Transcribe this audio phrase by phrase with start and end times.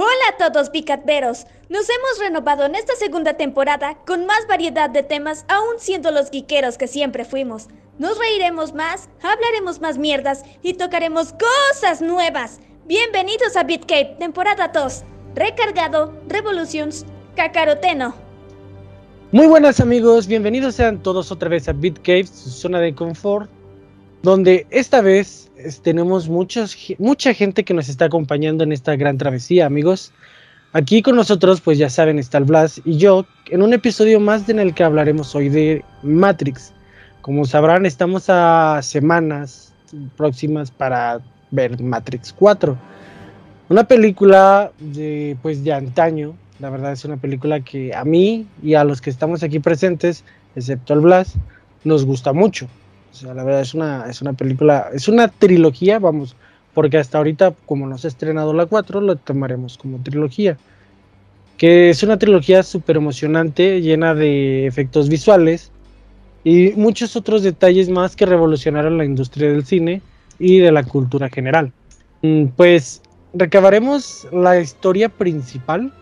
[0.00, 1.44] Hola a todos picatveros.
[1.68, 6.30] Nos hemos renovado en esta segunda temporada con más variedad de temas, aún siendo los
[6.30, 7.66] guiqueros que siempre fuimos.
[7.98, 12.60] Nos reiremos más, hablaremos más mierdas y tocaremos cosas nuevas.
[12.86, 15.02] Bienvenidos a BitCape, temporada 2.
[15.34, 17.04] Recargado, Revolutions,
[17.34, 18.14] Cacaroteno.
[19.32, 23.50] Muy buenas amigos, bienvenidos sean todos otra vez a BitCave, su zona de confort,
[24.22, 25.47] donde esta vez
[25.82, 30.12] tenemos muchos, mucha gente que nos está acompañando en esta gran travesía, amigos.
[30.72, 34.48] Aquí con nosotros, pues ya saben, está el Blas y yo en un episodio más
[34.48, 36.72] en el que hablaremos hoy de Matrix.
[37.22, 39.72] Como sabrán, estamos a semanas
[40.16, 41.20] próximas para
[41.50, 42.76] ver Matrix 4.
[43.70, 46.34] Una película de, pues, de antaño.
[46.58, 50.24] La verdad es una película que a mí y a los que estamos aquí presentes,
[50.56, 51.34] excepto el Blas,
[51.84, 52.68] nos gusta mucho.
[53.18, 56.36] Sea, la verdad es una, es una película, es una trilogía, vamos,
[56.72, 60.56] porque hasta ahorita, como no se ha estrenado la 4, lo tomaremos como trilogía.
[61.56, 65.72] Que es una trilogía súper emocionante, llena de efectos visuales
[66.44, 70.00] y muchos otros detalles más que revolucionaron la industria del cine
[70.38, 71.72] y de la cultura general.
[72.22, 73.02] Mm, pues
[73.34, 75.92] recabaremos la historia principal.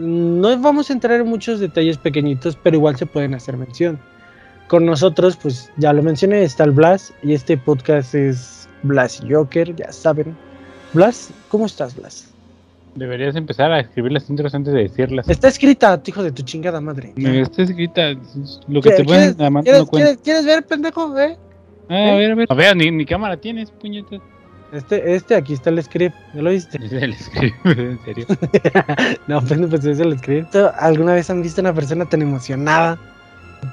[0.00, 4.00] No vamos a entrar en muchos detalles pequeñitos, pero igual se pueden hacer mención
[4.68, 9.32] con nosotros, pues ya lo mencioné, está el Blas y este podcast es Blas y
[9.32, 10.36] Joker, ya saben.
[10.92, 12.28] Blas, ¿cómo estás, Blas?
[12.94, 15.28] Deberías empezar a escribir las intros antes de decirlas.
[15.28, 17.12] Está escrita, hijo de tu chingada madre.
[17.16, 18.12] Está escrita.
[18.68, 21.18] Lo que te pueden ¿quieres, ¿quieres, ¿Quieres ver, pendejo?
[21.18, 21.38] ¿Eh?
[21.88, 22.46] Ah, a ver, a ver.
[22.50, 24.20] A ver, ni, ni cámara tienes, puñetas.
[24.72, 26.78] Este, este, aquí está el script, ¿ya lo viste?
[26.82, 28.26] Es el script, en serio.
[29.26, 30.54] no, pues, pues es el script.
[30.78, 32.98] ¿Alguna vez han visto a una persona tan emocionada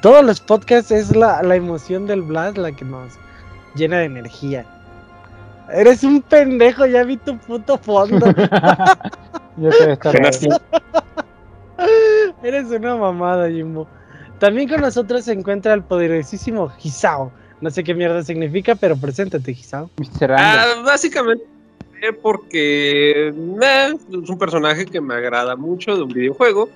[0.02, 3.14] todos los podcasts es la, emoción del Blast la que nos
[3.76, 4.66] llena de energía.
[5.72, 8.26] Eres un pendejo, ya vi tu puto fondo.
[9.58, 10.48] Yo te estar así.
[12.44, 13.88] Eres una mamada, Jimbo.
[14.40, 17.32] También con nosotros se encuentra el poderosísimo Gisao.
[17.62, 19.90] No sé qué mierda significa, pero preséntate, Gisao.
[20.30, 21.46] Ah, básicamente
[22.22, 26.70] porque eh, es un personaje que me agrada mucho de un videojuego.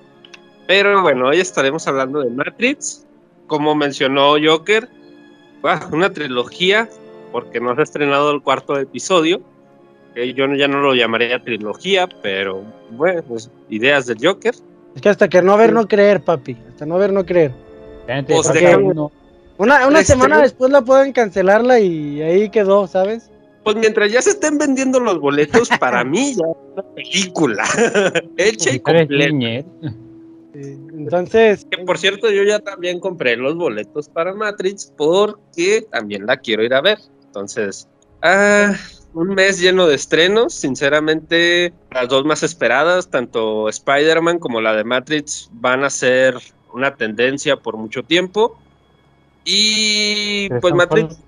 [0.66, 3.03] Pero bueno, hoy estaremos hablando de Matrix
[3.46, 4.88] como mencionó Joker,
[5.92, 6.88] una trilogía,
[7.32, 9.40] porque no se ha estrenado el cuarto episodio.
[10.14, 14.54] yo ya no lo llamaría trilogía, pero bueno, pues, ideas del Joker.
[14.94, 16.56] Es que hasta que no ver, no creer, papi.
[16.68, 17.52] Hasta no ver, no creer.
[18.26, 18.48] Pues
[19.56, 23.30] una, una semana después la pueden cancelarla y ahí quedó, ¿sabes?
[23.62, 27.64] Pues mientras ya se estén vendiendo los boletos, para mí ya es una película
[28.36, 29.64] hecha y completa.
[30.54, 31.66] Entonces.
[31.70, 36.62] Que por cierto, yo ya también compré los boletos para Matrix porque también la quiero
[36.62, 36.98] ir a ver.
[37.26, 37.88] Entonces,
[38.22, 38.74] ah,
[39.12, 40.54] un mes lleno de estrenos.
[40.54, 46.36] Sinceramente, las dos más esperadas, tanto Spider-Man como la de Matrix, van a ser
[46.72, 48.58] una tendencia por mucho tiempo.
[49.44, 51.18] Y pues Matrix,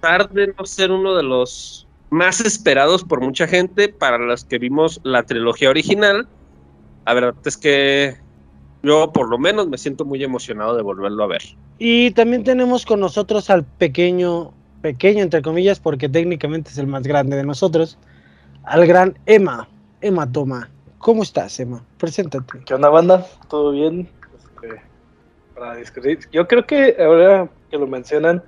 [0.00, 5.00] tarde no ser uno de los más esperados por mucha gente, para los que vimos
[5.02, 6.28] la trilogía original,
[7.04, 8.16] la verdad es que
[8.86, 11.42] yo por lo menos me siento muy emocionado de volverlo a ver.
[11.78, 17.02] Y también tenemos con nosotros al pequeño, pequeño entre comillas, porque técnicamente es el más
[17.02, 17.98] grande de nosotros,
[18.62, 19.68] al gran Emma,
[20.00, 20.70] Emma Toma.
[20.98, 21.82] ¿Cómo estás, Emma?
[21.98, 22.60] Preséntate.
[22.64, 23.26] ¿Qué onda, banda?
[23.48, 24.08] ¿Todo bien?
[24.38, 24.80] Este,
[25.54, 26.20] para discutir.
[26.30, 28.42] Yo creo que ahora que lo mencionan,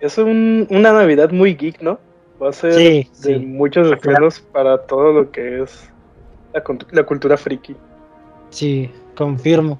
[0.00, 1.98] es una Navidad muy geek, ¿no?
[2.42, 5.90] Va a ser de muchos estrenos para todo lo que es
[6.52, 7.76] la, la cultura friki.
[8.50, 9.78] Sí, confirmo.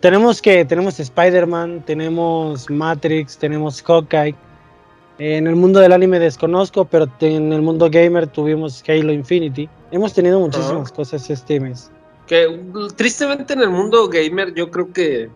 [0.00, 4.34] Tenemos que, tenemos Spider-Man, tenemos Matrix, tenemos Hawkeye.
[5.18, 9.68] En el mundo del anime desconozco, pero en el mundo gamer tuvimos Halo Infinity.
[9.92, 11.90] Hemos tenido muchísimas cosas este mes.
[12.26, 12.60] Que
[12.96, 15.30] tristemente en el mundo gamer yo creo que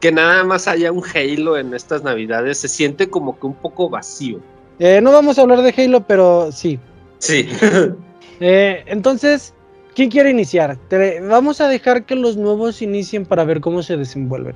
[0.00, 3.88] que nada más haya un Halo en estas navidades se siente como que un poco
[3.88, 4.40] vacío.
[4.78, 6.78] Eh, no vamos a hablar de Halo, pero sí.
[7.18, 7.48] Sí.
[8.40, 9.54] eh, entonces,
[9.98, 10.78] ¿Quién quiere iniciar?
[11.22, 14.54] vamos a dejar que los nuevos inicien para ver cómo se desenvuelven.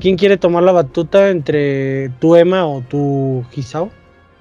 [0.00, 3.90] ¿Quién quiere tomar la batuta entre tu Emma o tu Gisao?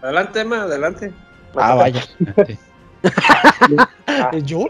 [0.02, 1.12] Adelante, Emma, adelante.
[1.54, 2.02] Ah, vaya.
[4.46, 4.68] ¿Yo?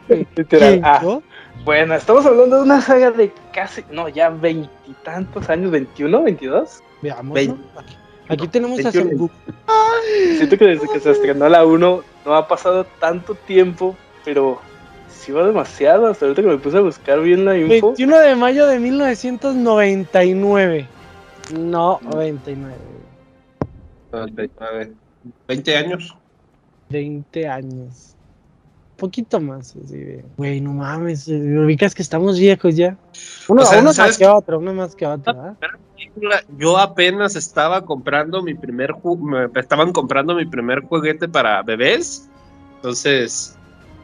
[0.81, 1.19] Ah,
[1.63, 6.81] bueno, estamos hablando de una saga de casi, no, ya veintitantos años, 21, 22.
[7.03, 7.39] Veamos.
[8.29, 13.35] Aquí, tenemos a Siento que desde que se estrenó la 1 no ha pasado tanto
[13.35, 14.59] tiempo, pero
[15.31, 16.07] iba demasiado.
[16.07, 17.87] Hasta ahorita que me puse a buscar bien la info.
[17.87, 20.87] 21 de mayo de 1999.
[21.53, 22.75] No, 99.
[24.11, 24.91] 99.
[25.47, 26.15] 20 años.
[26.89, 28.15] 20 años.
[28.97, 29.75] poquito más.
[30.37, 32.97] Güey, no mames, eh, ubicas que estamos viejos ya.
[33.47, 35.55] Uno, más que otro, uno más que otro.
[36.57, 42.27] Yo apenas estaba comprando mi primer me estaban comprando mi primer juguete para bebés.
[42.77, 43.56] Entonces,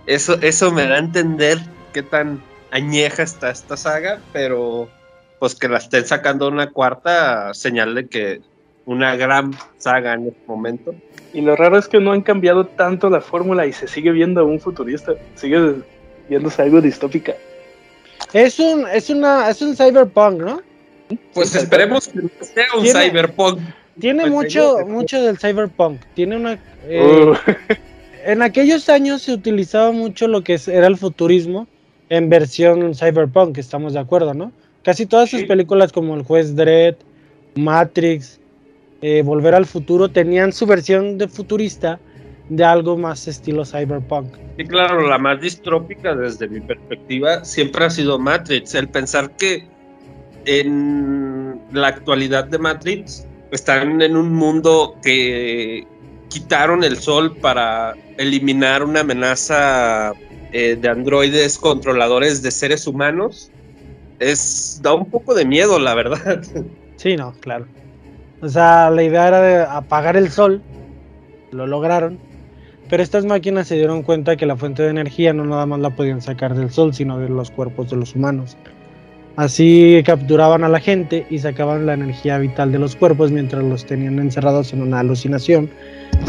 [0.05, 1.59] eso, eso me da a entender
[1.93, 2.41] qué tan
[2.71, 4.89] añeja está esta saga, pero
[5.39, 8.41] pues que la estén sacando una cuarta señal de que
[8.85, 10.95] una gran saga en este momento.
[11.33, 14.45] Y lo raro es que no han cambiado tanto la fórmula y se sigue viendo
[14.45, 15.75] un futurista, sigue
[16.29, 17.33] viéndose algo distópica.
[18.33, 20.61] Es un, es una, es un cyberpunk, ¿no?
[21.33, 23.59] Pues esperemos que sea un cyberpunk.
[23.99, 26.01] Tiene mucho, mucho del cyberpunk.
[26.15, 26.57] Tiene una.
[26.87, 27.35] Eh, uh.
[28.25, 31.67] En aquellos años se utilizaba mucho lo que era el futurismo
[32.09, 34.53] en versión cyberpunk, estamos de acuerdo, ¿no?
[34.83, 36.95] Casi todas sus películas como El Juez Dredd,
[37.55, 38.39] Matrix,
[39.01, 41.99] eh, Volver al Futuro tenían su versión de futurista
[42.47, 44.35] de algo más estilo cyberpunk.
[44.57, 48.73] Sí, claro, la más distrópica desde mi perspectiva siempre ha sido Matrix.
[48.73, 49.67] El pensar que
[50.45, 55.85] en la actualidad de Matrix están en un mundo que
[56.33, 60.13] quitaron el sol para eliminar una amenaza
[60.51, 63.51] eh, de androides controladores de seres humanos.
[64.19, 66.41] Es da un poco de miedo, la verdad.
[66.95, 67.67] Sí, no, claro.
[68.39, 70.61] O sea, la idea era de apagar el sol,
[71.51, 72.17] lo lograron,
[72.87, 75.89] pero estas máquinas se dieron cuenta que la fuente de energía no nada más la
[75.89, 78.57] podían sacar del sol, sino de los cuerpos de los humanos.
[79.35, 83.83] Así capturaban a la gente y sacaban la energía vital de los cuerpos mientras los
[83.83, 85.71] tenían encerrados en una alucinación,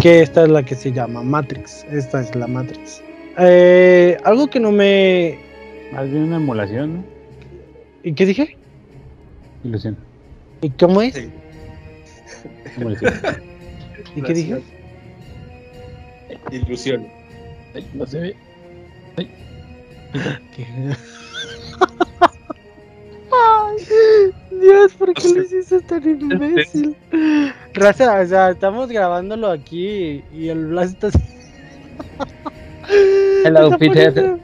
[0.01, 1.85] que esta es la que se llama Matrix.
[1.91, 3.03] Esta es la Matrix.
[3.39, 5.39] Eh, algo que no me...
[5.93, 7.05] Más bien una emulación, ¿no?
[8.03, 8.56] ¿Y qué dije?
[9.65, 9.99] Ilusión.
[10.62, 11.29] ¿Y cómo es?
[14.17, 14.62] ¿Y qué dije?
[16.51, 17.06] Ilusión.
[17.93, 18.37] no se ve.
[19.17, 19.31] Ay.
[24.51, 26.97] Dios, ¿por qué le hiciste tan imbécil?
[27.75, 31.11] Raza, o sea, estamos grabándolo aquí y el Blas está.
[33.45, 34.39] Hello, Peter.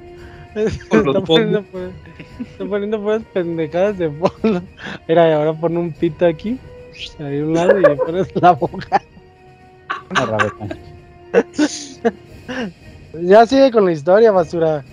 [0.55, 1.91] Está poniendo, pues,
[2.41, 4.63] está poniendo pues pendejadas de fondo.
[5.07, 6.59] Mira, ahora pone un pito aquí
[7.19, 9.03] ahí un lado y le pones la boca.
[13.23, 14.85] ya sigue con la historia, basura.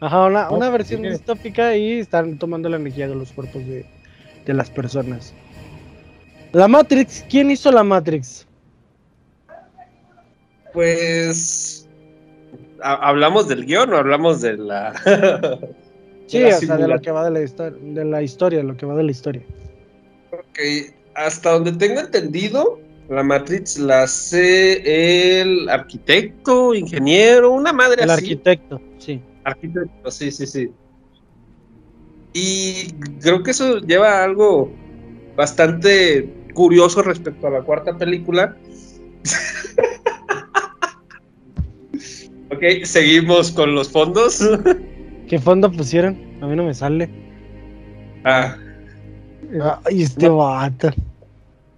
[0.00, 3.84] Ajá, una, una versión distópica y están tomando la energía de los cuerpos de,
[4.46, 5.34] de las personas.
[6.52, 8.46] La Matrix, ¿quién hizo la Matrix?
[10.72, 11.88] Pues
[12.80, 14.92] hablamos del guion o hablamos de la
[16.26, 18.86] sí, o sea, de lo que va de la historia, de la historia, lo que
[18.86, 19.42] va de la historia.
[20.30, 20.58] Ok,
[21.14, 22.78] hasta donde tengo entendido,
[23.08, 29.20] la Matrix la hace el arquitecto, ingeniero, una madre el arquitecto, sí.
[29.48, 30.70] Arquitecto, sí, sí, sí.
[32.34, 34.70] Y creo que eso lleva algo
[35.36, 38.54] bastante curioso respecto a la cuarta película.
[42.50, 44.46] ok, seguimos con los fondos.
[45.28, 46.18] ¿Qué fondo pusieron?
[46.42, 47.08] A mí no me sale.
[48.24, 48.54] Ah.
[49.84, 50.90] Ay, este vato.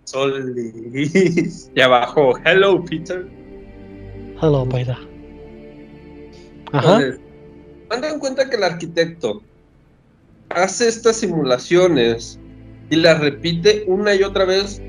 [0.04, 0.56] Sol
[1.74, 3.28] y abajo, hello Peter.
[4.42, 4.96] Hello Peter.
[6.72, 7.00] Ajá.
[7.90, 9.42] En cuenta que el arquitecto
[10.48, 12.38] hace estas simulaciones
[12.90, 14.80] y las repite una y otra vez,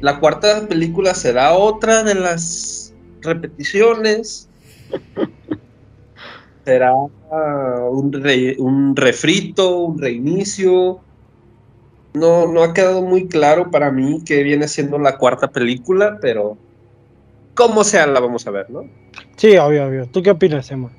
[0.00, 2.92] la cuarta película será otra de las
[3.22, 4.48] repeticiones.
[6.64, 8.12] será un,
[8.58, 11.00] un refrito, un reinicio
[12.16, 16.56] no, no ha quedado muy claro para mí que viene siendo la cuarta película, pero
[17.54, 18.84] como sea la vamos a ver, ¿no?
[19.36, 20.06] Sí, obvio, obvio.
[20.06, 20.90] ¿Tú qué opinas, Emma?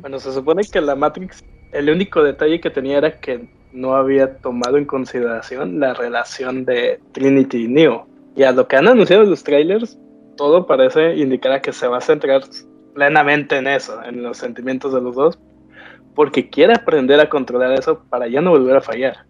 [0.00, 4.36] Bueno, se supone que la Matrix, el único detalle que tenía era que no había
[4.38, 8.06] tomado en consideración la relación de Trinity y Neo.
[8.36, 9.98] Y a lo que han anunciado los trailers,
[10.36, 12.42] todo parece indicar a que se va a centrar
[12.94, 15.38] plenamente en eso, en los sentimientos de los dos,
[16.14, 19.24] porque quiere aprender a controlar eso para ya no volver a fallar.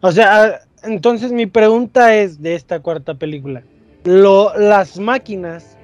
[0.00, 3.62] O sea, entonces mi pregunta es de esta cuarta película.
[4.04, 5.78] Lo, ¿Las máquinas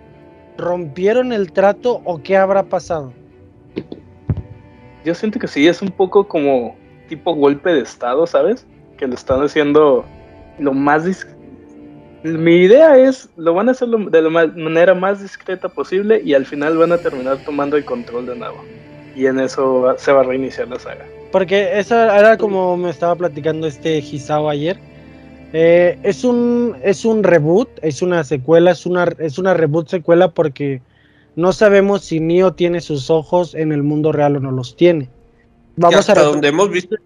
[0.58, 3.12] rompieron el trato o qué habrá pasado?
[5.04, 6.76] Yo siento que sí, es un poco como
[7.08, 8.66] tipo golpe de estado, ¿sabes?
[8.98, 10.04] Que lo están haciendo
[10.58, 11.26] lo más...
[12.22, 16.44] Mi idea es, lo van a hacer de la manera más discreta posible y al
[16.44, 18.62] final van a terminar tomando el control de nuevo.
[19.16, 21.06] Y en eso se va a reiniciar la saga.
[21.32, 24.78] Porque eso era como me estaba platicando este Hisao ayer.
[25.52, 30.30] Eh, es un es un reboot, es una secuela, es una es una reboot secuela
[30.30, 30.80] porque
[31.36, 35.08] no sabemos si Neo tiene sus ojos en el mundo real o no los tiene.
[35.76, 36.96] Vamos hasta a donde hemos visto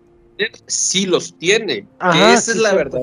[0.67, 1.87] sí los tiene.
[2.01, 3.01] esa es la verdad.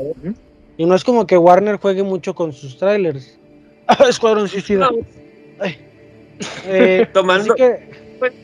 [0.78, 3.38] Y no es como que Warner juegue mucho con sus trailers.
[4.10, 4.90] Escuadrón Suicida.
[6.66, 7.54] Eh, Tomando.
[7.54, 7.92] Así que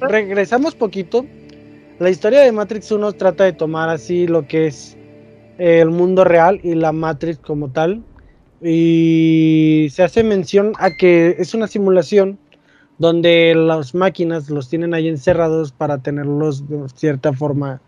[0.02, 1.26] regresamos poquito.
[2.00, 4.96] La historia de Matrix 1 trata de tomar así lo que es
[5.58, 8.04] el mundo real y la Matrix como tal.
[8.62, 12.38] Y se hace mención a que es una simulación
[12.98, 17.82] donde las máquinas los tienen ahí encerrados para tenerlos de cierta forma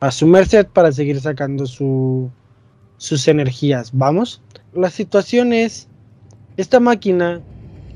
[0.00, 2.30] a su merced para seguir sacando su,
[2.96, 3.90] sus energías.
[3.92, 4.40] Vamos.
[4.72, 5.88] La situación es,
[6.56, 7.40] esta máquina,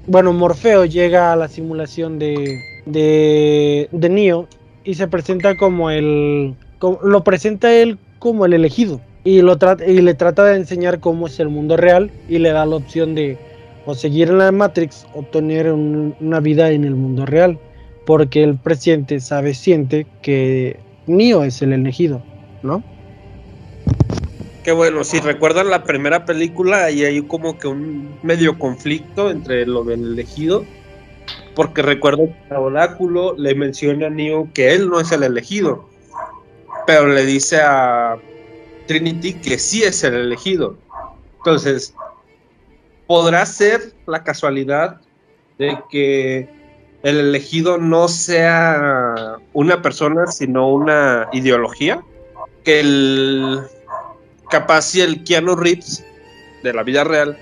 [0.06, 4.48] bueno, Morfeo llega a la simulación de, de, de Neo
[4.84, 10.14] y se presenta como el, lo presenta él como el elegido y, lo y le
[10.14, 13.37] trata de enseñar cómo es el mundo real y le da la opción de
[13.88, 17.59] o seguir en la Matrix o tener una vida en el mundo real.
[18.04, 22.23] Porque el presidente sabe, siente que Neo es el elegido,
[22.62, 22.83] ¿no?
[24.62, 29.64] Qué bueno, si recuerdan la primera película, y hay como que un medio conflicto entre
[29.64, 30.66] lo del elegido,
[31.54, 35.88] porque recuerdo que a Oráculo le menciona a Neo que él no es el elegido,
[36.87, 38.18] pero le dice a
[38.87, 40.76] Trinity que sí es el elegido.
[41.38, 41.95] Entonces,
[43.08, 45.00] podrá ser la casualidad
[45.58, 46.48] de que
[47.02, 52.00] el elegido no sea una persona, sino una ideología.
[52.64, 53.60] Que el
[54.50, 56.04] capaz si el Keanu Reeves
[56.62, 57.36] de la vida real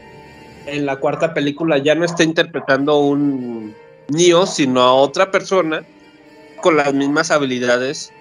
[0.67, 3.75] en la cuarta película ya no está interpretando un
[4.09, 5.85] Neo, sino a otra persona
[6.61, 8.13] con las mismas habilidades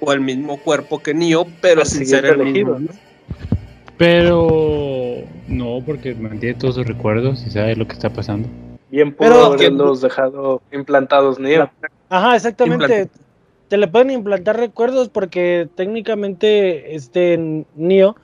[0.00, 2.78] o el mismo cuerpo que Neo, pero sin ser elegido.
[3.96, 4.93] Pero
[5.48, 8.48] no, porque mantiene todos sus recuerdos y sabe lo que está pasando.
[8.90, 11.70] Bien pudo haberlos dejado implantados Neo.
[12.08, 13.08] Ajá, exactamente.
[13.68, 18.14] Te le pueden implantar recuerdos porque técnicamente este Neo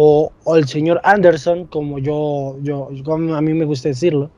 [0.00, 2.88] o, el señor Anderson, como yo, yo,
[3.34, 4.30] a mí me gusta decirlo,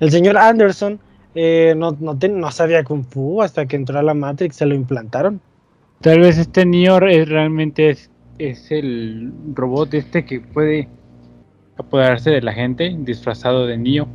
[0.00, 0.98] el señor Anderson
[1.34, 4.74] eh, no, no, no sabía Kung Fu hasta que entró a la Matrix, se lo
[4.74, 5.40] implantaron.
[6.00, 10.88] Tal vez este Neo es, realmente es, es el robot este que puede
[11.82, 14.08] apoderarse de la gente disfrazado de Neo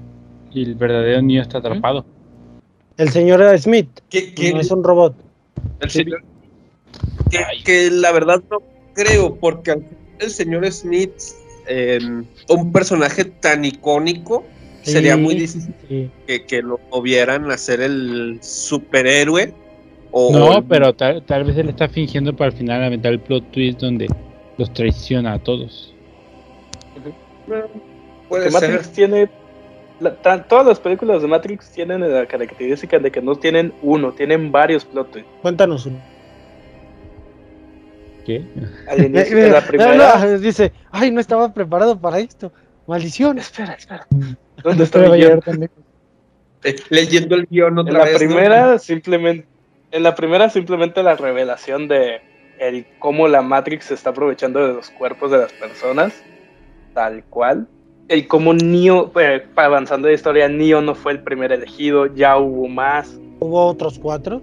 [0.52, 2.06] y el verdadero Neo está atrapado.
[2.98, 3.90] El señor Smith
[4.54, 5.16] no es un robot.
[5.80, 6.24] El señor,
[7.64, 8.62] que, la verdad no
[8.94, 9.80] creo, porque
[10.20, 11.14] el señor Smith,
[11.68, 14.44] em, un personaje tan icónico,
[14.82, 15.74] sería muy difícil
[16.26, 19.54] que, que, lo vieran hacer el superhéroe
[20.14, 24.08] no, pero tal, vez él está fingiendo para al final aventar el plot twist donde
[24.58, 25.94] los traiciona a todos.
[28.52, 29.30] Matrix tiene.
[30.48, 34.86] todas las películas de Matrix tienen la característica de que no tienen uno, tienen varios
[34.86, 35.32] plot twists.
[35.42, 36.00] Cuéntanos uno.
[38.26, 38.44] ¿Qué?
[38.90, 40.38] Al inicio de la primera.
[40.38, 42.52] dice, ay, no estaba preparado para esto.
[42.86, 43.38] Maldición.
[43.38, 44.08] Espera, espera.
[44.64, 45.70] ¿Dónde está el
[46.64, 49.48] eh, Leyendo el guion otra en la primera, simplemente
[49.92, 52.22] en la primera simplemente la revelación de
[52.60, 56.24] el cómo la Matrix se está aprovechando de los cuerpos de las personas,
[56.98, 57.68] tal cual.
[58.08, 62.68] El cómo Neo, eh, avanzando de historia, Neo no fue el primer elegido, ya hubo
[62.68, 63.20] más.
[63.40, 64.42] Hubo otros cuatro.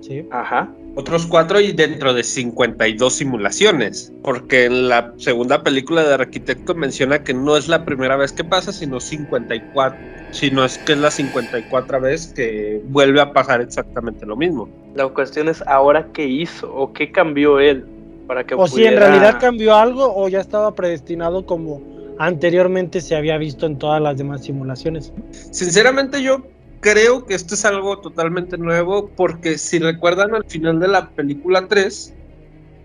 [0.00, 0.24] Sí.
[0.30, 0.68] Ajá.
[0.94, 7.24] Otros cuatro y dentro de 52 simulaciones, porque en la segunda película de Arquitecto menciona
[7.24, 9.98] que no es la primera vez que pasa, sino 54,
[10.30, 14.68] sino es que es la 54 vez que vuelve a pasar exactamente lo mismo.
[14.94, 17.84] La cuestión es ahora qué hizo o qué cambió él
[18.28, 21.82] para que o si en realidad cambió algo o ya estaba predestinado como
[22.18, 25.12] anteriormente se había visto en todas las demás simulaciones.
[25.50, 26.44] Sinceramente yo
[26.80, 31.66] creo que esto es algo totalmente nuevo porque si recuerdan al final de la película
[31.66, 32.14] 3,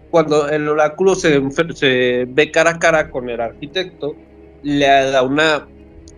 [0.09, 1.41] cuando el oráculo se,
[1.73, 4.15] se ve cara a cara con el arquitecto,
[4.61, 5.67] le da una,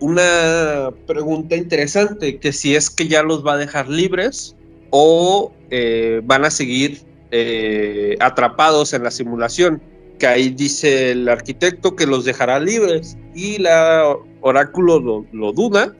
[0.00, 4.54] una pregunta interesante, que si es que ya los va a dejar libres
[4.90, 7.00] o eh, van a seguir
[7.38, 9.82] eh, atrapados en la simulación.
[10.18, 15.92] Que ahí dice el arquitecto que los dejará libres y la oráculo lo, lo duda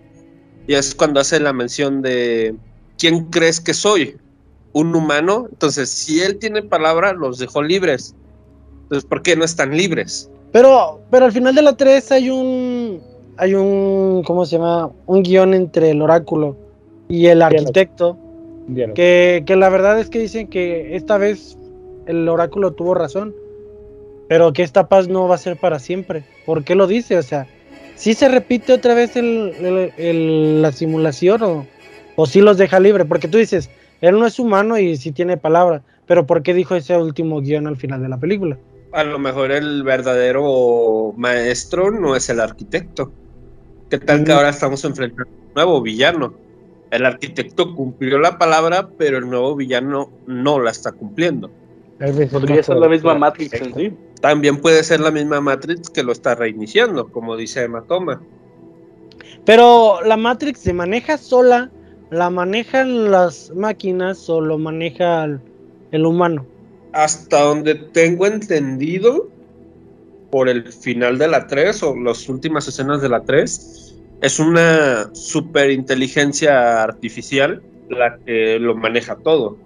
[0.67, 2.55] y es cuando hace la mención de
[2.99, 4.17] ¿quién crees que soy?
[4.73, 5.47] ¿Un humano?
[5.51, 8.15] Entonces, si él tiene palabra, los dejó libres.
[8.83, 10.31] Entonces, ¿por qué no están libres?
[10.53, 13.01] Pero, pero al final de la 3 hay un.
[13.37, 14.23] Hay un.
[14.25, 14.91] ¿Cómo se llama?
[15.07, 16.57] Un guion entre el oráculo
[17.09, 18.19] y el arquitecto.
[18.95, 21.57] Que, que la verdad es que dicen que esta vez
[22.07, 23.35] el oráculo tuvo razón.
[24.29, 26.25] Pero que esta paz no va a ser para siempre.
[26.47, 27.17] ¿Por qué lo dice?
[27.17, 27.47] O sea,
[27.97, 31.67] ¿Sí se repite otra vez el, la simulación o,
[32.15, 33.71] O sí los deja libre, porque tú dices,
[34.03, 37.67] él no es humano y sí tiene palabra, pero ¿por qué dijo ese último guion
[37.67, 38.59] al final de la película?
[38.93, 43.13] A lo mejor el verdadero maestro no es el arquitecto.
[43.91, 44.37] ¿Qué tal que mm.
[44.37, 46.35] ahora estamos enfrentando a un nuevo villano?
[46.91, 51.51] El arquitecto cumplió la palabra, pero el nuevo villano no la está cumpliendo.
[52.31, 53.93] Podría ser la misma Matrix en sí.
[54.21, 58.23] También puede ser la misma Matrix que lo está reiniciando, como dice Hematoma.
[59.45, 61.71] Pero la Matrix se maneja sola,
[62.11, 65.25] la manejan las máquinas o lo maneja
[65.93, 66.45] el, humano.
[66.93, 69.29] Hasta donde tengo entendido,
[70.31, 73.86] por el final de la 3 o las últimas escenas de la 3,
[74.21, 79.57] es una superinteligencia artificial la que lo maneja todo.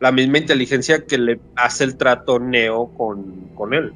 [0.00, 3.92] La misma inteligencia que le hace el trato Neo con, con él.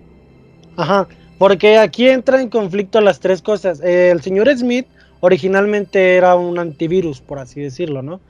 [0.77, 1.09] Ajá,
[1.39, 3.81] porque aquí entra en conflicto las tres cosas.
[3.81, 4.87] el señor Smith
[5.21, 8.21] originalmente era un antivirus, por así decirlo, ¿no?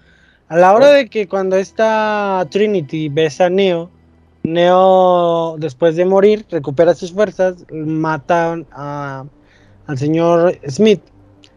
[0.48, 3.90] A la hora de que cuando esta Trinity besa a Neo,
[4.44, 9.24] Neo, después de morir, recupera sus fuerzas, mata a,
[9.86, 11.00] al señor Smith.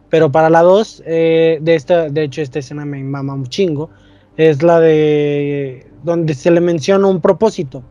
[0.10, 3.90] Pero para la 2, eh, de, esta, de hecho, esta escena me mama un chingo,
[4.38, 7.84] es la de donde se le menciona un propósito.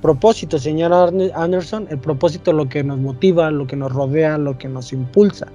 [0.00, 0.92] Propósito, señor
[1.34, 4.92] Anderson, el propósito es lo que nos motiva, lo que nos rodea, lo que nos
[4.92, 5.46] impulsa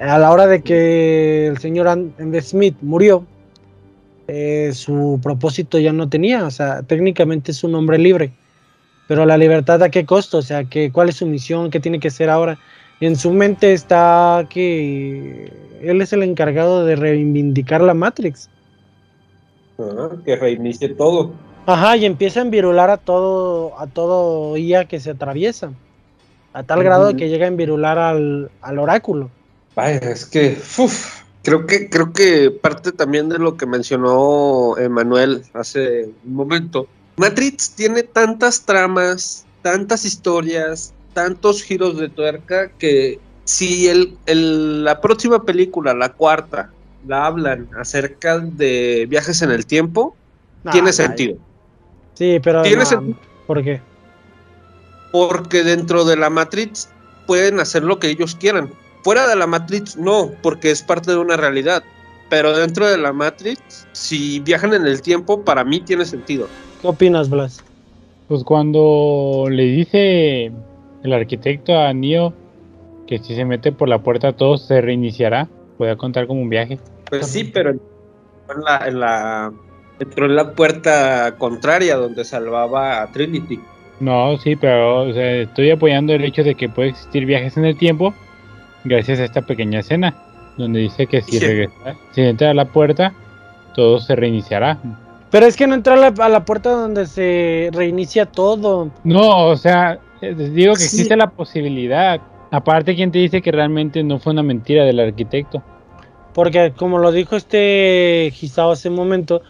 [0.00, 1.88] a la hora de que el señor
[2.40, 3.26] Smith murió,
[4.28, 8.32] eh, su propósito ya no tenía, o sea, técnicamente es un hombre libre,
[9.06, 11.98] pero la libertad a qué costo, o sea, que, cuál es su misión, qué tiene
[11.98, 12.58] que ser ahora.
[13.00, 15.52] En su mente está que
[15.82, 18.48] él es el encargado de reivindicar la Matrix.
[20.24, 21.32] que reinicie todo.
[21.66, 25.72] Ajá, y empieza a envirular a todo, a todo IA que se atraviesa.
[26.52, 29.30] A tal grado que llega a envirular al, al oráculo
[29.86, 30.58] es que,
[31.42, 36.88] creo que, creo que parte también de lo que mencionó Emanuel hace un momento.
[37.16, 45.42] Matrix tiene tantas tramas, tantas historias, tantos giros de tuerca que si el, la próxima
[45.42, 46.70] película, la cuarta,
[47.08, 50.14] la hablan acerca de viajes en el tiempo,
[50.70, 51.36] tiene sentido.
[52.14, 52.84] Sí, pero ¿Tiene
[53.48, 53.80] ¿por qué?
[55.10, 56.88] Porque dentro de la Matrix
[57.26, 58.70] pueden hacer lo que ellos quieran.
[59.02, 61.82] Fuera de la Matrix, no, porque es parte de una realidad.
[62.30, 66.46] Pero dentro de la Matrix, si viajan en el tiempo, para mí tiene sentido.
[66.80, 67.64] ¿Qué opinas, Blas?
[68.28, 70.52] Pues cuando le dice
[71.02, 72.32] el arquitecto a Neo
[73.06, 76.78] que si se mete por la puerta todo se reiniciará, puede contar como un viaje.
[77.08, 77.80] Pues sí, pero en
[78.64, 79.52] la, en la,
[79.98, 83.58] entró en la puerta contraria donde salvaba a Trinity.
[84.00, 88.14] No, sí, pero estoy apoyando el hecho de que puede existir viajes en el tiempo
[88.84, 90.14] gracias a esta pequeña escena,
[90.56, 93.12] donde dice que si, regresa, si entra a la puerta,
[93.74, 94.78] todo se reiniciará.
[95.30, 98.90] Pero es que no entra a la, puerta donde se reinicia todo.
[99.04, 102.20] No, o sea, eh, digo que existe la posibilidad.
[102.50, 105.62] Aparte, ¿quién te dice que realmente no fue una mentira del arquitecto?
[106.34, 109.42] Porque como lo dijo este Gisao hace un momento,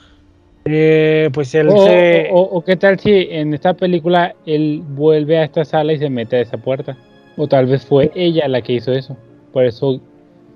[0.65, 2.29] eh, pues él o, se...
[2.33, 6.37] o, qué tal si en esta película él vuelve a esta sala y se mete
[6.37, 6.97] a esa puerta?
[7.37, 9.17] O tal vez fue ella la que hizo eso.
[9.53, 10.01] Por eso.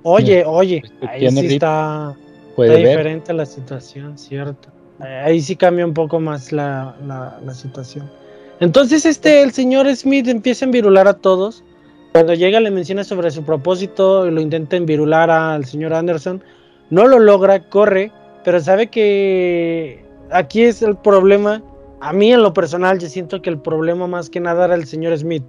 [0.02, 2.16] Oye, oye, ahí sí está,
[2.56, 4.68] diferente la situación, cierto.
[4.98, 8.10] Ahí sí cambia un poco más la, la, situación.
[8.60, 11.64] Entonces, este, el señor Smith empieza a envirular a todos.
[12.12, 16.42] Cuando llega le menciona sobre su propósito y lo intenta envirular al señor Anderson.
[16.90, 18.12] No lo logra, corre,
[18.44, 21.62] pero sabe que aquí es el problema.
[22.00, 24.86] A mí en lo personal yo siento que el problema más que nada era el
[24.86, 25.44] señor Smith.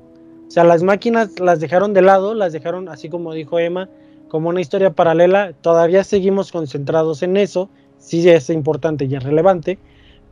[0.48, 3.90] O sea, las máquinas las dejaron de lado, las dejaron, así como dijo Emma,
[4.28, 5.54] como una historia paralela.
[5.62, 9.80] Todavía seguimos concentrados en eso, sí es importante y es relevante,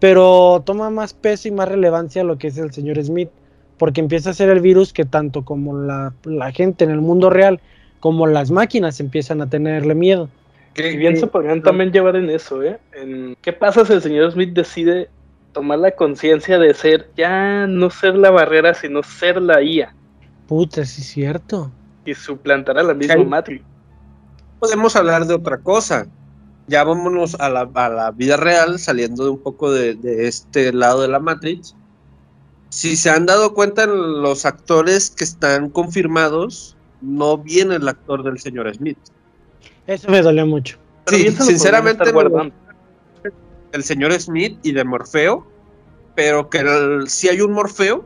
[0.02, 3.30] pero toma más peso y más relevancia lo que es el señor Smith,
[3.78, 6.12] porque empieza a ser el virus que tanto como la,
[6.54, 7.62] gente en el mundo real
[8.00, 10.28] como las máquinas empiezan a tenerle miedo.
[10.74, 12.80] Que bien se podrían también llevar en eso, ¿eh?
[12.94, 15.08] En, ¿Qué pasa si el señor Smith decide
[15.54, 19.94] tomar la conciencia de ser, ya no ser la barrera, sino ser la IA?
[20.48, 21.72] Puta, sí es cierto.
[22.06, 23.64] Y suplantará la misma Matrix.
[24.60, 26.08] Podemos hablar de otra cosa.
[26.68, 29.98] Ya vámonos a la, vida real, saliendo de un poco de,
[30.28, 31.76] este lado de la Matrix.
[32.70, 38.40] Si se han dado cuenta, los actores que están confirmados, no viene el actor del
[38.40, 38.98] señor Smith.
[39.88, 40.78] Eso me dolió mucho.
[41.08, 42.06] Sí, sinceramente,
[43.74, 45.46] el señor Smith y de Morfeo,
[46.16, 46.64] pero que
[47.08, 48.06] si hay un Morfeo,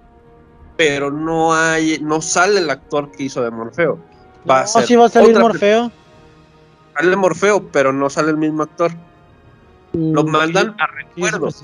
[0.78, 4.00] pero no hay, no sale el actor que hizo de Morfeo.
[4.50, 5.92] Va a sí va a salir Morfeo.
[6.96, 8.92] Sale Morfeo, pero no sale el mismo actor.
[9.94, 11.64] Lo mandan a recuerdos.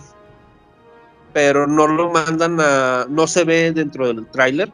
[1.34, 3.06] Pero no lo mandan a.
[3.10, 4.72] No se ve dentro del tráiler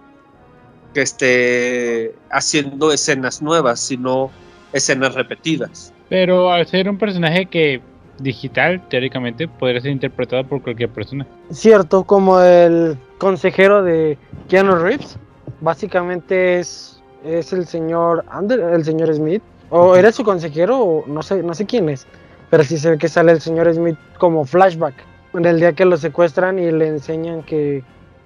[0.93, 4.31] que esté haciendo escenas nuevas, sino
[4.73, 5.93] escenas repetidas.
[6.09, 7.81] Pero al ser un personaje que
[8.19, 11.27] digital, teóricamente, podría ser interpretado por cualquier persona.
[11.51, 14.17] Cierto, como el consejero de
[14.47, 15.17] Keanu Reeves,
[15.61, 21.21] básicamente es, es el señor Ander, el señor Smith, o era su consejero, o no
[21.23, 22.06] sé, no sé quién es,
[22.49, 24.95] pero sí se ve que sale el señor Smith como flashback,
[25.34, 27.84] en el día que lo secuestran y le enseñan que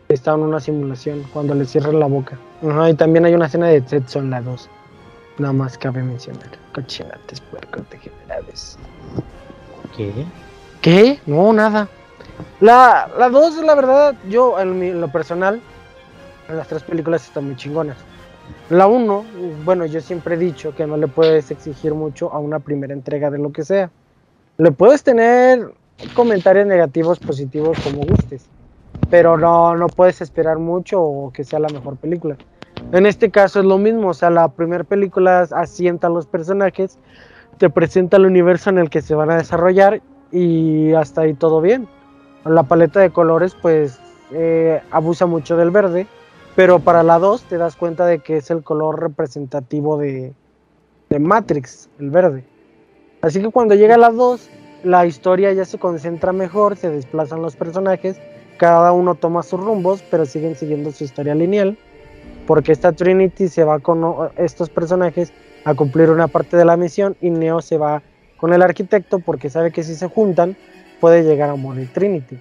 [0.09, 2.37] está en una simulación, cuando le cierran la boca.
[2.89, 4.69] y también hay una escena de Tetsu en la 2.
[5.37, 6.49] Nada más cabe mencionar.
[6.73, 8.77] Cochinates puercos degenerados.
[9.95, 10.25] ¿Qué?
[10.81, 11.19] ¿Qué?
[11.25, 11.87] No, nada.
[12.59, 15.61] La, la 2, la verdad, yo en, lo personal,
[16.49, 17.97] en las tres películas están muy chingonas.
[18.69, 19.25] La 1,
[19.65, 23.29] bueno, yo siempre he dicho que no le puedes exigir mucho a una primera entrega
[23.29, 23.91] de lo que sea.
[24.57, 25.73] Le puedes tener
[26.13, 28.47] comentarios negativos, positivos, como gustes,
[29.09, 32.37] pero no, no puedes esperar mucho o que sea la mejor película.
[32.91, 36.97] En este caso es lo mismo, o sea, la primera película asienta a los personajes,
[37.57, 40.01] te presenta el universo en el que se van a desarrollar
[40.31, 41.87] y hasta ahí todo bien.
[42.45, 43.99] La paleta de colores pues
[44.31, 46.07] eh, abusa mucho del verde,
[46.55, 50.33] pero para la 2 te das cuenta de que es el color representativo de,
[51.19, 52.43] Matrix, el verde.
[53.21, 54.49] Así que cuando llega la 2,
[54.83, 58.19] la historia ya se concentra mejor, se desplazan los personajes,
[58.57, 61.77] cada uno toma sus rumbos, pero siguen siguiendo su historia lineal,
[62.47, 64.03] porque esta Trinity se va con
[64.37, 65.31] estos personajes
[65.63, 68.01] a cumplir una parte de la misión y Neo se va
[68.37, 70.57] con el arquitecto porque sabe que si se juntan
[70.99, 72.39] puede llegar a morir Trinity.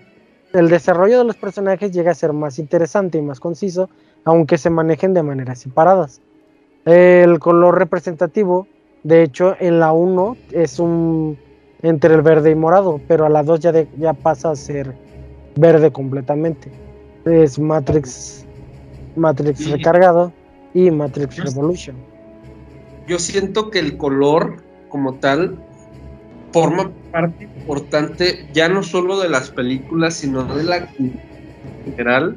[0.53, 3.89] El desarrollo de los personajes llega a ser más interesante y más conciso,
[4.25, 6.21] aunque se manejen de maneras separadas.
[6.85, 8.67] El color representativo,
[9.05, 11.39] de hecho, en la 1 es un
[11.83, 14.95] entre el verde y morado, pero a la 2 ya, ya pasa a ser
[15.57, 16.71] verde completamente.
[17.25, 18.45] Es Matrix,
[19.17, 20.33] Matrix recargado
[20.75, 21.97] y Matrix Revolution
[23.11, 25.59] yo siento que el color como tal
[26.53, 31.21] forma parte importante ya no solo de las películas, sino de la en
[31.85, 32.37] general,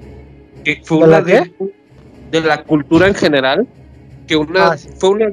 [0.63, 1.51] que fue una de,
[2.31, 3.67] de, la cultura en general,
[4.27, 5.31] que una ah, fue una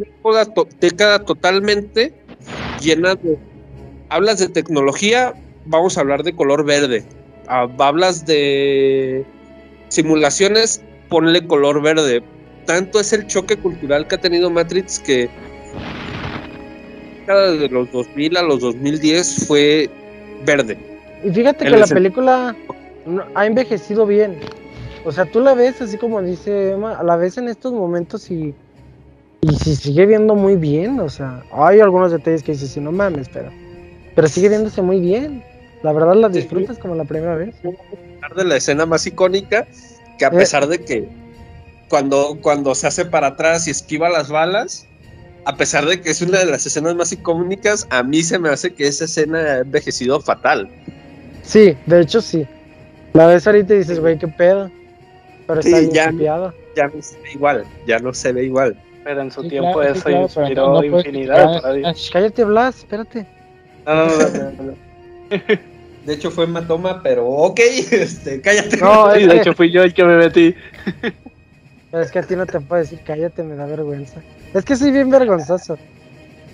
[0.81, 2.15] década, totalmente
[2.81, 3.39] llena de
[4.09, 5.35] hablas de tecnología,
[5.67, 7.05] vamos a hablar de color verde.
[7.49, 9.25] Ah, hablas de
[9.89, 12.23] simulaciones, ponle color verde.
[12.67, 15.29] Tanto es el choque cultural que ha tenido Matrix que
[17.31, 19.89] cada de los 2000 a los 2010 fue
[20.45, 20.77] verde.
[21.25, 22.57] Y fíjate que la película
[23.37, 24.37] ha envejecido bien.
[25.05, 28.53] O sea, tú la ves así como dice Emma, la ves en estos momentos y
[29.43, 32.93] y si sigue viendo muy bien, o sea, hay algunos detalles que dices, si no
[32.93, 33.51] mames, pero
[34.17, 35.45] pero sigue viéndose muy bien.
[35.83, 37.55] La verdad la disfrutas como la primera vez.
[37.63, 39.67] De la escena más icónica,
[40.19, 41.09] que a eh, pesar de que
[41.89, 44.87] cuando, cuando se hace para atrás y esquiva las balas,
[45.45, 48.49] a pesar de que es una de las escenas más icónicas, a mí se me
[48.49, 50.69] hace que esa escena ha envejecido fatal.
[51.43, 52.47] Sí, de hecho sí.
[53.13, 54.71] La ves ahorita y dices, güey, qué pedo.
[55.47, 58.77] Pero está bien ya, ya no se ve igual, ya no se ve igual.
[59.03, 61.61] Pero en su tiempo eso inspiró infinidad.
[62.13, 63.27] cállate, Blas, espérate.
[63.87, 64.75] No, no, no,
[66.05, 68.77] De hecho fue Matoma, pero ok, este, cállate.
[68.79, 70.55] No, de hecho fui yo el que me metí.
[71.91, 74.23] Pero es que a ti no te puedo decir cállate, me da vergüenza.
[74.55, 75.79] Es que soy bien vergonzoso.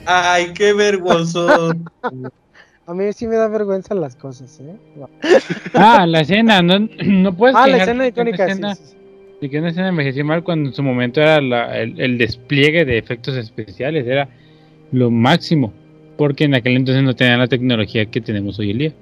[0.04, 1.74] Ay, qué vergonzoso.
[2.86, 4.76] a mí sí me da vergüenza las cosas, ¿eh?
[5.74, 10.24] Ah, la escena, no, no puedes Ah, la escena icónica, De que una escena envejeció
[10.24, 14.28] mal cuando en su momento era el, el, despliegue de efectos especiales, era
[14.92, 15.72] lo máximo,
[16.16, 18.92] porque en aquel entonces no tenían la tecnología que tenemos hoy en día.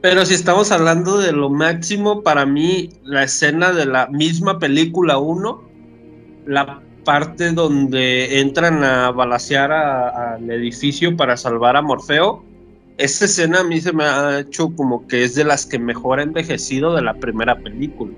[0.00, 5.18] Pero si estamos hablando de lo máximo, para mí, la escena de la misma película
[5.18, 5.62] 1,
[6.46, 12.44] la parte donde entran a balasear al edificio para salvar a Morfeo,
[12.98, 16.20] esa escena a mí se me ha hecho como que es de las que mejor
[16.20, 18.12] ha envejecido de la primera película.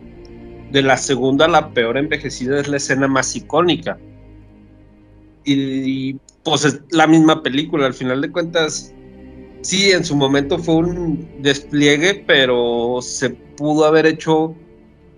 [0.72, 3.96] De la segunda, la peor envejecida es la escena más icónica.
[5.44, 8.92] Y, y pues es la misma película, al final de cuentas
[9.60, 14.52] sí, en su momento fue un despliegue, pero se pudo haber hecho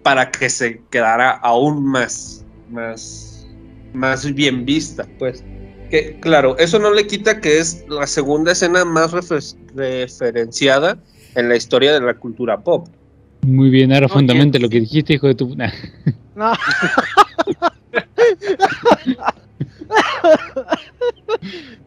[0.03, 3.32] para que se quedara aún más, más,
[3.93, 5.45] más bien vista, pues.
[5.91, 9.13] Que, claro, eso no le quita que es la segunda escena más
[9.75, 10.99] referenciada
[11.35, 12.89] en la historia de la cultura pop.
[13.43, 15.57] Muy bien, ahora fundamente lo que dijiste, hijo de tu...
[16.35, 16.53] No.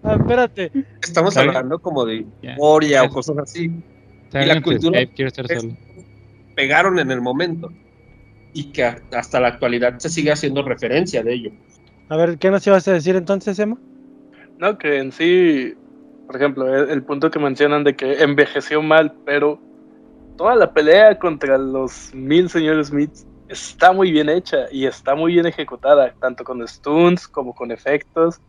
[0.03, 0.71] espérate.
[1.01, 3.71] Estamos hablando como de historia o cosas así.
[4.33, 4.99] Y la cultura
[6.55, 7.71] pegaron en el momento.
[8.53, 11.51] Y que hasta la actualidad se sigue haciendo referencia de ello.
[12.09, 13.77] A ver, ¿qué nos ibas a decir entonces, Emma?
[14.57, 15.73] No, que en sí,
[16.27, 19.59] por ejemplo, el, punto que mencionan de que envejeció mal, pero
[20.37, 25.33] toda la pelea contra los mil señores Smiths está muy bien hecha y está muy
[25.33, 28.39] bien ejecutada, tanto con stunts como con efectos.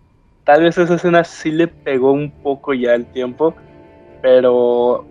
[0.45, 3.57] Tal vez esa escena sí le pegó un poco ya el tiempo,
[4.23, 5.05] pero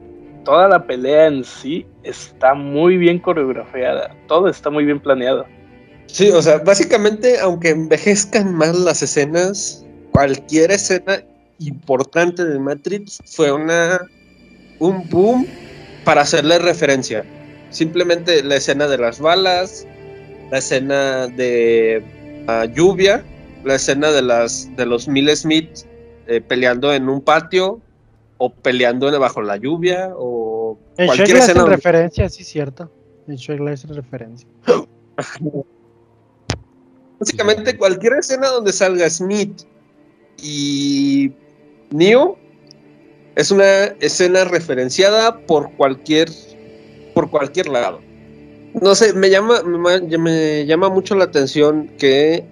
[0.46, 5.46] toda la pelea en sí está muy bien coreografiada, todo está muy bien planeado.
[6.08, 11.24] Sí, o sea, básicamente, aunque envejezcan mal las escenas, cualquier escena
[11.60, 14.00] importante de Matrix fue una
[14.80, 15.48] un boom
[16.04, 17.26] para hacerle referencia.
[17.70, 19.86] Simplemente la escena de las balas,
[20.52, 22.04] la escena de
[22.74, 23.24] lluvia,
[23.64, 25.70] la escena de las de los Mil Smith
[26.28, 27.82] eh, peleando en un patio
[28.38, 31.66] o peleando bajo la lluvia o en cualquier escena.
[31.66, 32.92] referencia, sí, cierto.
[33.28, 34.48] En Shrek es referencia.
[37.26, 39.64] Básicamente cualquier escena donde salga Smith
[40.44, 41.32] y
[41.90, 42.38] Neo
[43.36, 46.30] es una escena referenciada por cualquier
[47.16, 48.00] por cualquier lado.
[48.80, 52.46] No sé, me llama me, llama mucho la atención que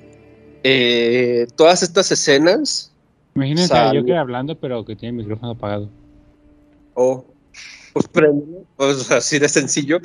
[0.64, 2.92] eh, todas estas escenas.
[3.36, 5.88] Imagínense yo que hablando, pero que tiene el micrófono apagado.
[6.96, 7.24] Oh,
[7.94, 10.00] pues prende, pues así de sencillo.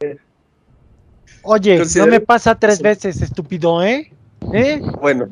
[1.44, 4.10] Oye, no me pasa tres veces, estúpido, ¿eh?
[4.52, 4.80] ¿eh?
[5.00, 5.26] Bueno,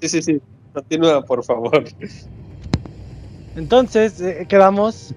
[0.00, 0.40] sí, sí, sí.
[0.72, 1.84] Continúa, por favor.
[3.56, 5.14] Entonces, eh, quedamos.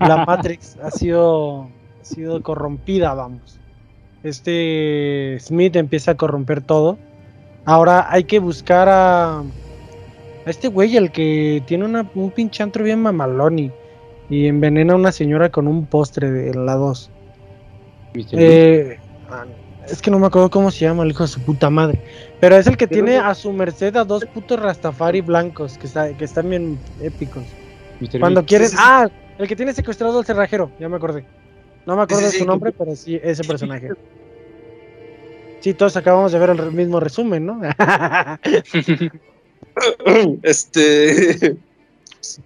[0.00, 1.68] La Matrix ha sido,
[2.00, 3.58] ha sido corrompida, vamos.
[4.22, 6.98] Este Smith empieza a corromper todo.
[7.66, 9.44] Ahora hay que buscar a, a
[10.46, 13.72] este güey, el que tiene una, un pinche antro bien mamalón y,
[14.28, 17.10] envenena a una señora con un postre de la 2.
[18.32, 18.98] Eh,
[19.90, 22.00] es que no me acuerdo cómo se llama el hijo de su puta madre.
[22.40, 26.24] Pero es el que tiene a su merced a dos putos Rastafari blancos que, que
[26.24, 27.44] están bien épicos.
[28.18, 28.74] Cuando quieres.
[28.76, 31.24] Ah, el que tiene secuestrado al cerrajero, ya me acordé.
[31.86, 33.90] No me acuerdo de su nombre, pero sí, ese personaje.
[35.60, 37.60] Sí, todos acabamos de ver el mismo resumen, ¿no?
[40.42, 41.56] este.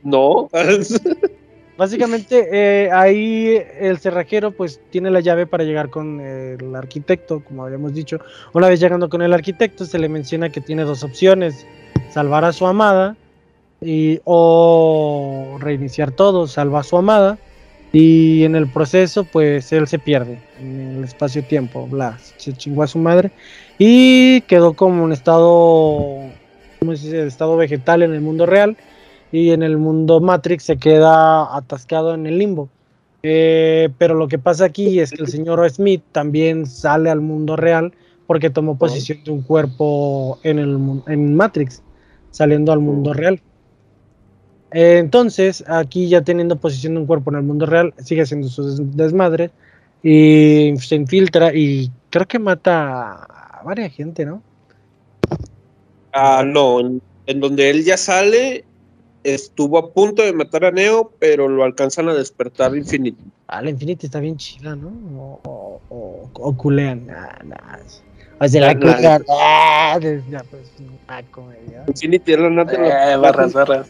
[0.02, 0.50] No.
[1.80, 7.64] Básicamente, eh, ahí el cerrajero pues tiene la llave para llegar con el arquitecto, como
[7.64, 8.20] habíamos dicho.
[8.52, 11.66] Una vez llegando con el arquitecto, se le menciona que tiene dos opciones:
[12.10, 13.16] salvar a su amada
[13.80, 17.38] y, o reiniciar todo, salva a su amada
[17.94, 22.88] y en el proceso pues él se pierde en el espacio-tiempo, bla, se chingó a
[22.88, 23.30] su madre
[23.78, 26.28] y quedó como un estado,
[26.78, 27.26] ¿cómo se dice?
[27.26, 28.76] estado vegetal en el mundo real
[29.32, 32.68] y en el mundo Matrix se queda atascado en el limbo.
[33.22, 37.56] Eh, pero lo que pasa aquí es que el señor Smith también sale al mundo
[37.56, 37.92] real
[38.26, 41.82] porque tomó posesión de un cuerpo en, el, en Matrix,
[42.30, 43.40] saliendo al mundo real.
[44.72, 48.48] Eh, entonces, aquí ya teniendo posición de un cuerpo en el mundo real, sigue haciendo
[48.48, 49.50] su desmadre
[50.02, 54.42] y se infiltra y creo que mata a varias gente, ¿no?
[56.12, 56.80] Ah, no,
[57.26, 58.64] en, donde él ya sale,
[59.24, 63.22] estuvo a punto de matar a Neo, pero lo alcanzan a despertar Infinity.
[63.48, 64.88] Ah, la Infinity está bien chida, ¿no?
[65.18, 67.08] O, o, o, culean.
[68.40, 70.72] O sea, la, la, ah, ya, pues,
[71.88, 73.12] Infinity es la nata.
[73.12, 73.88] Eh, barras, barras.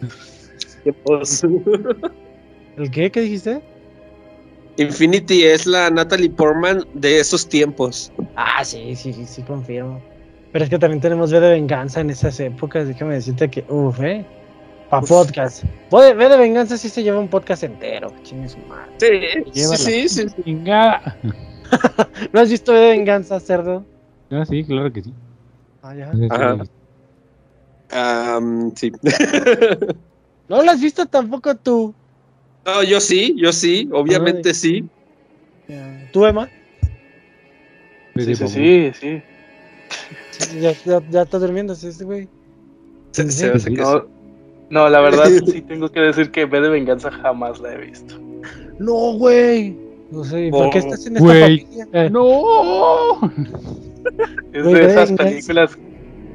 [2.76, 3.10] ¿El qué?
[3.10, 3.60] ¿Qué dijiste?
[4.76, 8.10] Infinity es la Natalie Portman de esos tiempos.
[8.36, 10.00] Ah, sí, sí, sí, sí, confirmo.
[10.52, 12.88] Pero es que también tenemos V de Venganza en esas épocas.
[12.88, 14.24] Déjame decirte que, uff, eh.
[14.90, 15.62] Pa' podcast.
[15.92, 18.12] V de Venganza sí se lleva un podcast entero.
[18.24, 19.44] Chingue su madre.
[19.53, 20.55] Sí, sí, sí, sí.
[22.33, 23.85] ¿No has visto V de Venganza, cerdo?
[24.33, 25.14] Ah, sí, claro que sí.
[25.83, 26.11] Ah, ya.
[26.29, 26.64] Ajá.
[28.74, 28.90] sí.
[30.48, 31.94] ¿No lo has visto tampoco tú?
[32.66, 34.88] No, yo sí, yo sí, obviamente sí.
[36.12, 36.48] ¿Tú, Emma?
[38.16, 39.22] Sí, sí, sí, sí.
[40.61, 42.29] Ya, ya, ya está durmiendo este güey.
[43.16, 44.19] no,
[44.70, 48.14] no, la verdad sí tengo que decir que B de Venganza jamás la he visto.
[48.78, 49.76] No, güey.
[50.11, 51.87] No sé, ¿por qué estás en esta familia?
[51.92, 53.20] Eh, no.
[54.52, 55.78] Es de esas películas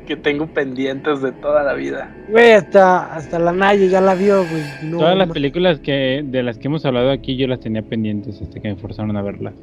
[0.06, 2.15] que tengo pendientes de toda la vida.
[2.30, 4.91] Güey, hasta, hasta la Naya ya la vio, güey.
[4.91, 8.60] Todas las películas que de las que hemos hablado aquí yo las tenía pendientes hasta
[8.60, 9.54] que me forzaron a verlas.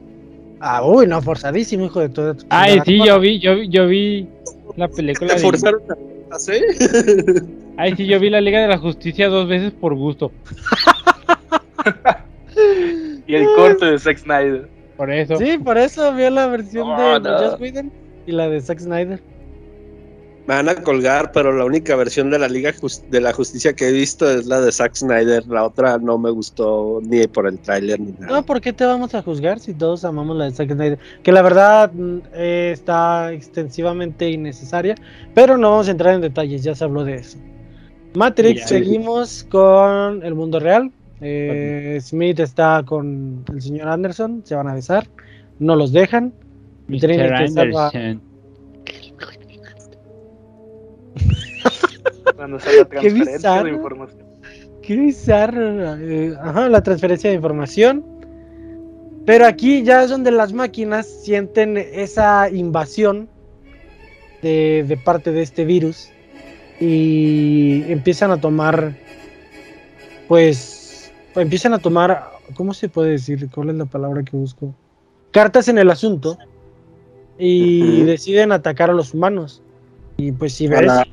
[0.61, 2.37] Ah, uy, no, forzadísimo, hijo de todo.
[2.51, 4.29] Ay, sí, yo vi, yo, yo vi
[4.77, 5.35] la película.
[5.35, 6.51] ¿Te forzaron a verlas,
[7.77, 10.33] Ay, sí, yo vi la Liga de la Justicia dos veces por gusto.
[13.27, 14.69] y el corte de Zack Snyder.
[14.97, 15.37] Por eso.
[15.37, 17.91] Sí, por eso vio la versión de, de Joss Whedon
[18.27, 19.23] y la de Zack Snyder.
[20.47, 22.73] Me van a colgar, pero la única versión de la Liga
[23.11, 25.47] de la Justicia que he visto es la de Zack Snyder.
[25.47, 28.27] La otra no me gustó ni por el tráiler ni nada.
[28.27, 30.99] No, ¿por qué te vamos a juzgar si todos amamos la de Zack Snyder?
[31.23, 34.97] Que la verdad mm, eh, está extensivamente innecesaria,
[35.33, 37.39] pero no vamos a entrar en detalles, ya se habló de eso.
[38.14, 40.90] Matrix, seguimos con el mundo real.
[41.20, 45.07] Eh, Smith está con el señor Anderson, se van a besar,
[45.59, 46.33] no los dejan.
[46.88, 47.33] Mr.
[47.33, 48.20] Anderson.
[52.37, 54.22] Cuando la transferencia de información.
[54.83, 55.96] Qué bizarro.
[56.01, 58.05] eh, Ajá, la transferencia de información.
[59.25, 63.29] Pero aquí ya es donde las máquinas sienten esa invasión
[64.42, 66.11] de, de parte de este virus
[66.85, 68.92] y empiezan a tomar,
[70.29, 73.49] pues, empiezan a tomar, ¿cómo se puede decir?
[73.55, 74.75] ¿Cuál es la palabra que busco?
[75.31, 76.38] Cartas en el asunto
[77.38, 79.62] y deciden atacar a los humanos.
[80.16, 81.07] Y pues si ves, la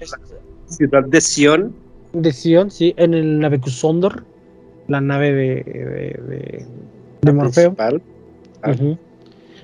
[0.68, 1.74] ciudad de Sion.
[2.14, 4.24] de Sion, sí, en el Navecusondor,
[4.88, 6.66] la nave de, de, de-
[7.22, 7.76] de Morfeo.
[8.64, 8.74] Ah.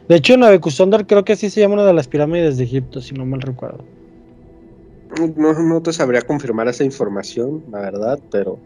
[0.07, 3.13] De hecho, Navecusondor creo que así se llama una de las pirámides de Egipto, si
[3.15, 3.83] no mal recuerdo.
[5.36, 8.60] No, no te sabría confirmar esa información, la verdad, pero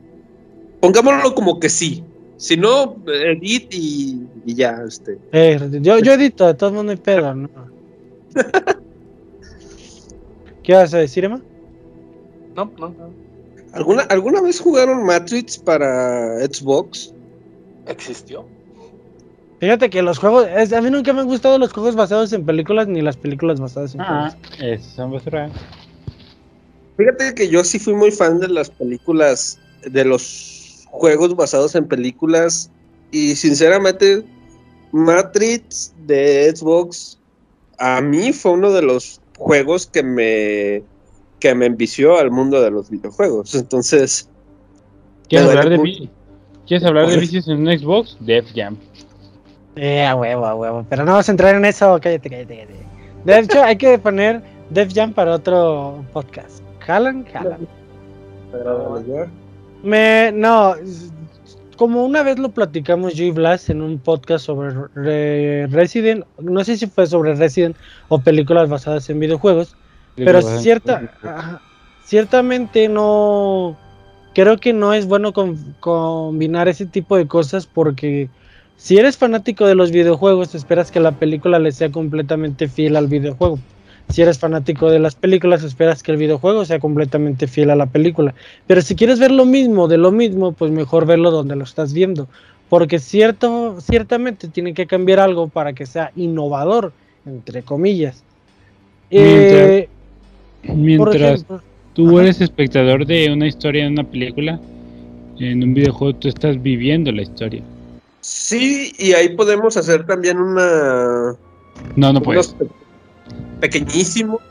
[0.80, 2.04] pongámoslo como que sí.
[2.38, 5.20] Si no, edit y, y ya, este.
[5.32, 7.50] Eh, yo, yo edito, de todos modos no hay pedo, ¿no?
[10.64, 11.42] ¿Qué vas a decir, Emma?
[12.56, 13.14] No, no, no.
[13.74, 17.14] ¿Alguna, ¿Alguna vez jugaron Matrix para Xbox?
[17.86, 18.48] Existió.
[19.60, 22.46] Fíjate que los juegos, es- a mí nunca me han gustado los juegos basados en
[22.46, 24.86] películas ni las películas basadas en Ah, juegos.
[24.96, 25.50] son basura.
[27.00, 29.58] Fíjate que yo sí fui muy fan de las películas,
[29.90, 32.70] de los juegos basados en películas
[33.10, 34.26] y sinceramente
[34.92, 37.18] Matrix de Xbox
[37.78, 40.84] a mí fue uno de los juegos que me
[41.40, 43.56] que me envició al mundo de los videojuegos.
[43.56, 44.28] Entonces,
[45.30, 46.10] ¿Quieres hablar de vi-
[46.68, 48.18] ¿Quieres hablar de vicios en un Xbox?
[48.20, 48.76] Def Jam.
[49.78, 50.86] Eh, a huevo, a huevo.
[50.90, 52.86] Pero no vas a entrar en eso, cállate, cállate, cállate.
[53.24, 56.62] De hecho, hay que poner Def Jam para otro podcast.
[56.86, 57.68] Jalan, jalan.
[59.84, 60.74] Me, no,
[61.78, 66.63] como una vez lo platicamos yo y Blas en un podcast sobre Re- Resident, no
[66.63, 67.78] sé si fue sobre Resident
[68.10, 69.76] o películas basadas en videojuegos,
[70.15, 71.12] pero cierta,
[72.04, 73.78] ciertamente no,
[74.34, 78.30] creo que no es bueno con- combinar ese tipo de cosas porque
[78.76, 83.08] si eres fanático de los videojuegos, esperas que la película le sea completamente fiel al
[83.08, 83.60] videojuego.
[84.10, 87.86] Si eres fanático de las películas, esperas que el videojuego sea completamente fiel a la
[87.86, 88.34] película.
[88.65, 91.93] Pero si quieres ver lo mismo de lo mismo, pues mejor verlo donde lo estás
[91.93, 92.28] viendo.
[92.69, 96.91] Porque cierto, ciertamente tiene que cambiar algo para que sea innovador,
[97.26, 98.24] entre comillas.
[99.12, 99.88] Eh,
[100.63, 101.62] Mientras ejemplo,
[101.93, 102.22] tú ajá.
[102.22, 104.60] eres espectador de una historia en una película,
[105.39, 107.62] en un videojuego tú estás viviendo la historia.
[108.22, 111.36] sí, y ahí podemos hacer también una
[111.95, 112.50] No, no puedes.
[112.50, 112.65] pe-
[113.60, 114.41] pequeñísimos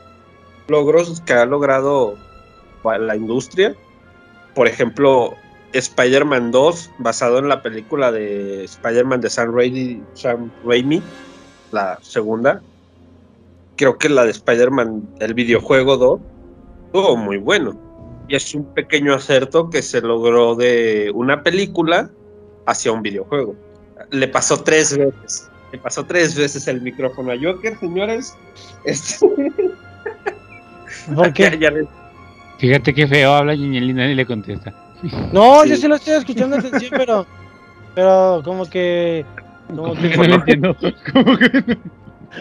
[0.68, 2.16] logros que ha logrado
[2.84, 3.74] la industria.
[4.54, 5.34] Por ejemplo,
[5.72, 9.54] Spider-Man 2, basado en la película de Spider-Man de Sam
[10.64, 11.02] Raimi,
[11.72, 12.62] la segunda.
[13.76, 16.20] Creo que la de Spider-Man, el videojuego 2,
[16.86, 17.78] estuvo muy bueno.
[18.28, 22.10] Y es un pequeño acerto que se logró de una película
[22.66, 23.54] hacia un videojuego.
[24.10, 25.50] Le pasó tres veces.
[25.72, 28.36] Le pasó tres veces el micrófono a Joker, señores.
[28.84, 29.26] Este,
[31.14, 31.58] ¿por qué?
[31.60, 31.70] ya
[32.58, 34.72] Fíjate qué feo habla Giñelina y le contesta.
[35.32, 35.70] No, Sí.
[35.70, 37.26] yo sí lo estoy escuchando atención, pero,
[37.94, 39.24] pero como que,
[39.68, 40.76] como que, No lo entiendo.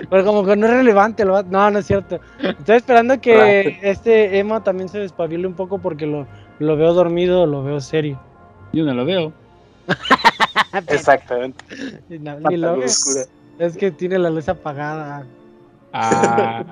[0.09, 1.23] Pero como que no es relevante.
[1.23, 1.49] el vato.
[1.51, 2.19] No, no es cierto.
[2.41, 6.27] Estoy esperando que este Emma también se despabile un poco porque lo,
[6.59, 8.19] lo veo dormido, lo veo serio.
[8.73, 9.31] Yo no lo veo.
[10.87, 11.63] Exactamente.
[12.09, 12.81] No- ni lo.
[12.83, 15.25] Es que tiene la luz apagada.
[15.93, 16.63] Ah.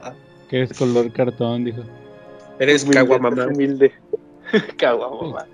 [0.48, 1.82] que es color cartón, dijo.
[2.58, 3.92] Eres es humilde.
[4.76, 5.46] Caguamamá.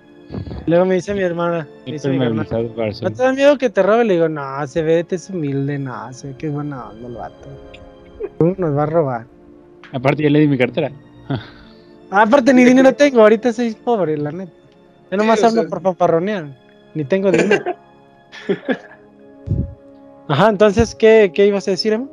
[0.66, 3.82] Luego me dice mi hermana, me dice mi hermana, ¿no te da miedo que te
[3.82, 4.04] robe?
[4.04, 7.08] Le digo, no, se ve, te es humilde, no, se ve que es buena onda
[7.08, 7.48] el vato.
[8.40, 9.26] Uh, Nos va a robar.
[9.90, 10.92] Aparte ya le di mi cartera.
[12.10, 14.52] Ah, aparte ni dinero tengo, ahorita soy pobre, la neta.
[15.10, 16.54] Yo nomás Sí, hablo sea- por fanfarronear,
[16.94, 17.64] ni tengo dinero.
[20.28, 22.08] Ajá, entonces, ¿qué, qué ibas a decir, Emma?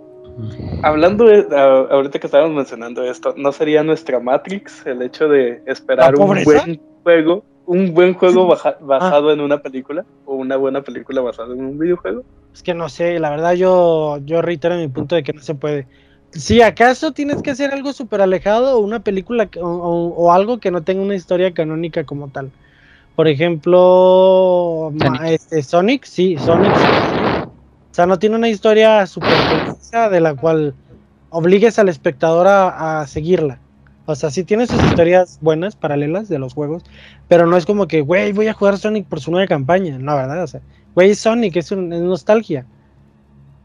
[0.81, 6.19] hablando de, ahorita que estábamos mencionando esto, ¿no sería nuestra Matrix el hecho de esperar
[6.19, 8.47] un buen juego, un buen juego
[8.81, 12.23] basado en una película o una buena película basada en un videojuego?
[12.53, 15.55] Es que no sé, la verdad yo, yo reitero mi punto de que no se
[15.55, 15.87] puede.
[16.31, 20.83] Si acaso tienes que hacer algo súper alejado o una película o, algo que no
[20.83, 22.51] tenga una historia canónica como tal.
[23.15, 26.71] Por ejemplo, Sonic, este, Sonic sí, Sonic.
[26.71, 29.33] O sea, no tiene una historia súper
[30.11, 30.75] de la cual
[31.29, 33.59] obligues al espectador a, seguirla.
[34.05, 36.83] O sea, sí tiene sus historias buenas, paralelas de los juegos,
[37.27, 39.97] pero no es como que, güey, voy a jugar Sonic por su nueva campaña.
[39.97, 40.43] No, ¿verdad?
[40.43, 40.61] O sea,
[40.93, 42.65] güey, Sonic, es, un, es nostalgia.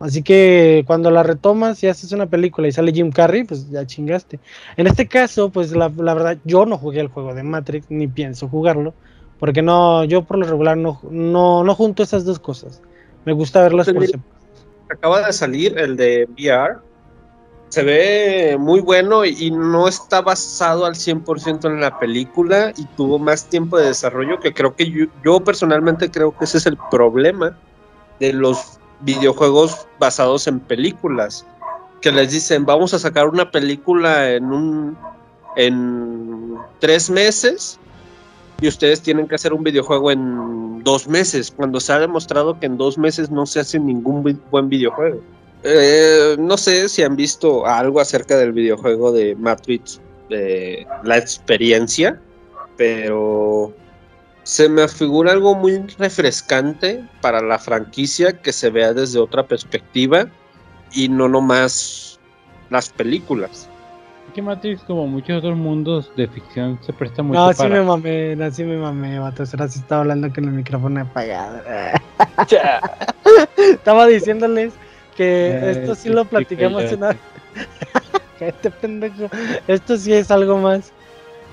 [0.00, 3.84] Así que cuando la retomas y haces una película y sale Jim Carrey, pues ya
[3.86, 4.40] chingaste.
[4.78, 8.48] En este caso, pues la, verdad, yo no jugué el juego de Matrix, ni pienso
[8.48, 8.94] jugarlo,
[9.40, 12.82] porque no, yo por lo regular no, no, no junto esas dos cosas.
[13.24, 14.30] Me gusta verlas por separado.
[14.90, 16.76] Acaba de salir el de VR.
[17.70, 23.18] Se ve muy bueno y no está basado al 100% en la película y tuvo
[23.18, 26.76] más tiempo de desarrollo que creo que yo, yo personalmente creo que ese es el
[26.90, 27.56] problema
[28.18, 31.46] de los videojuegos basados en películas,
[32.02, 34.98] que les dicen, vamos a sacar una película en un
[35.56, 37.79] en tres meses
[38.60, 42.66] y ustedes tienen que hacer un videojuego en dos meses, cuando se ha demostrado que
[42.66, 45.20] en dos meses no se hace ningún buen videojuego.
[45.62, 52.20] Eh, no sé si han visto algo acerca del videojuego de Matrix, de la experiencia,
[52.76, 53.74] pero
[54.42, 60.26] se me figura algo muy refrescante para la franquicia que se vea desde otra perspectiva
[60.92, 62.18] y no nomás
[62.70, 63.69] las películas.
[64.34, 67.68] Que Matrix, como muchos otros mundos de ficción, se presta mucho no, para...
[67.68, 69.42] No, sí me mamé, no, sí me mamé, vato.
[69.52, 71.60] Ahora sí estaba hablando con el micrófono apagado.
[73.56, 74.72] estaba diciéndoles
[75.16, 77.16] que eh, esto sí lo platicamos una...
[78.40, 79.28] este pendejo.
[79.66, 80.92] Esto sí es algo más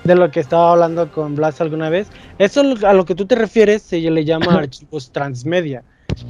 [0.04, 2.08] de lo que estaba hablando con Blas alguna vez.
[2.38, 5.82] Eso a lo que tú te refieres se le llama archivos transmedia.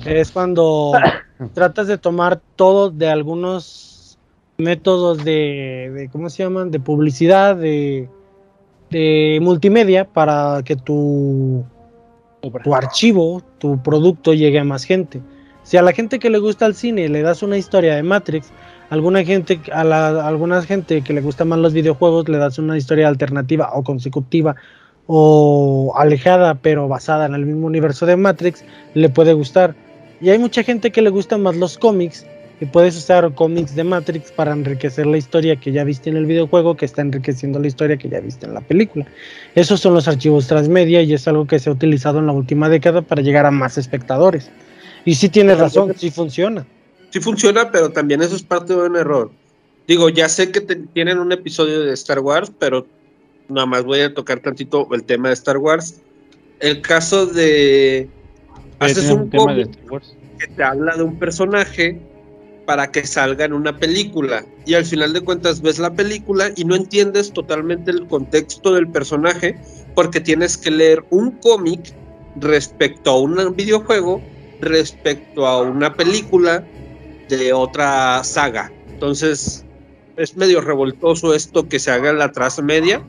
[0.05, 0.93] Es cuando
[1.55, 3.98] tratas de tomar todo de algunos
[4.61, 6.73] métodos de, ¿cómo se llaman?
[6.73, 8.09] De publicidad, de,
[8.91, 11.65] de multimedia para que tu,
[12.65, 15.23] tu archivo, tu producto llegue a más gente.
[15.63, 18.51] Si a la gente que le gusta el cine le das una historia de Matrix,
[18.91, 22.77] alguna gente, a, la, alguna gente que le gusta más los videojuegos le das una
[22.77, 24.57] historia alternativa o consecutiva
[25.07, 29.77] o alejada pero basada en el mismo universo de Matrix, le puede gustar.
[30.21, 32.27] Y hay mucha gente que le gustan más los cómics
[32.61, 36.27] y puedes usar cómics de Matrix para enriquecer la historia que ya viste en el
[36.27, 39.07] videojuego que está enriqueciendo la historia que ya viste en la película.
[39.55, 42.69] Esos son los archivos transmedia y es algo que se ha utilizado en la última
[42.69, 44.51] década para llegar a más espectadores.
[45.05, 46.67] Y sí tienes razón, sí funciona
[47.11, 49.31] sí funciona, pero también eso es parte de un error.
[49.87, 52.87] Digo, ya sé que tienen un episodio de Star Wars, pero
[53.49, 56.01] nada más voy a tocar tantito el tema de Star Wars.
[56.61, 58.09] El caso de
[58.79, 59.71] haces un cómic
[60.39, 61.99] que te habla de un personaje
[62.69, 66.65] para que salga en una película y al final de cuentas ves la película y
[66.67, 69.57] no entiendes totalmente el contexto del personaje
[69.95, 71.95] porque tienes que leer un cómic
[72.37, 74.21] respecto a un videojuego,
[74.61, 76.63] respecto a una película,
[77.31, 78.71] de otra saga.
[78.91, 79.65] Entonces,
[80.19, 83.03] es medio revoltoso esto que se haga en la transmedia.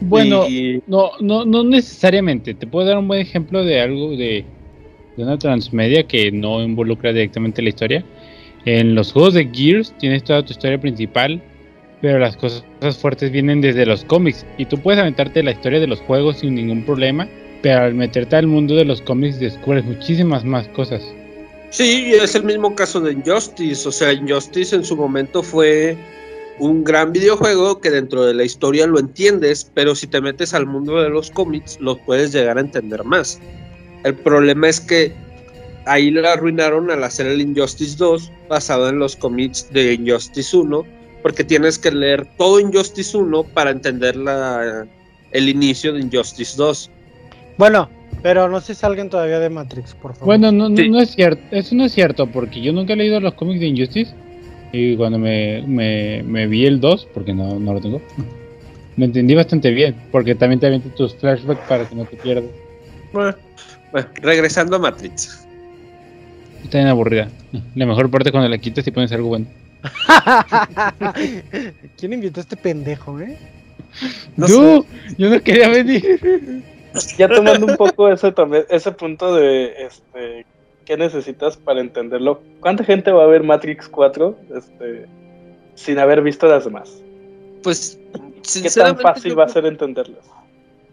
[0.00, 0.46] Bueno,
[0.86, 2.54] no, no, no necesariamente.
[2.54, 4.46] Te puedo dar un buen ejemplo de algo de,
[5.18, 8.04] de una transmedia que no involucra directamente la historia.
[8.66, 11.40] En los juegos de Gears tienes toda tu historia principal,
[12.02, 12.64] pero las cosas
[13.00, 14.44] fuertes vienen desde los cómics.
[14.58, 17.28] Y tú puedes aventarte la historia de los juegos sin ningún problema,
[17.62, 21.00] pero al meterte al mundo de los cómics descubres muchísimas más cosas.
[21.70, 23.88] Sí, es el mismo caso de Injustice.
[23.88, 25.96] O sea, Injustice en su momento fue
[26.58, 30.66] un gran videojuego que dentro de la historia lo entiendes, pero si te metes al
[30.66, 33.40] mundo de los cómics, lo puedes llegar a entender más.
[34.02, 35.12] El problema es que
[35.86, 40.84] ahí lo arruinaron al hacer el Injustice 2 basado en los cómics de Injustice 1,
[41.22, 44.86] porque tienes que leer todo Injustice 1 para entender la,
[45.32, 46.90] el inicio de Injustice 2.
[47.56, 47.88] Bueno,
[48.22, 50.26] pero no se salgan todavía de Matrix, por favor.
[50.26, 53.34] Bueno, no, no, es cierto, eso no es cierto, porque yo nunca he leído los
[53.34, 54.12] cómics de Injustice.
[54.72, 58.02] Y cuando me, me, vi el 2, porque no, no, lo tengo,
[58.96, 62.50] me entendí bastante bien, porque también te avientas tus flashbacks para que no te pierdas.
[63.12, 63.34] Bueno,
[64.20, 65.45] regresando a Matrix.
[66.66, 67.28] Está bien aburrida.
[67.76, 69.46] La mejor parte es cuando la quitas y pones algo bueno.
[71.96, 73.38] ¿Quién invitó a este pendejo, eh?
[74.36, 74.48] No
[75.16, 76.64] yo no quería venir
[77.16, 78.34] ya tomando un poco ese,
[78.68, 80.44] ese punto de este,
[80.84, 82.42] qué necesitas para entenderlo.
[82.60, 84.36] ¿Cuánta gente va a ver Matrix 4?
[84.56, 85.06] Este,
[85.76, 87.00] sin haber visto las demás?
[87.62, 87.96] Pues,
[88.60, 90.24] ¿qué tan fácil va a ser entenderlas?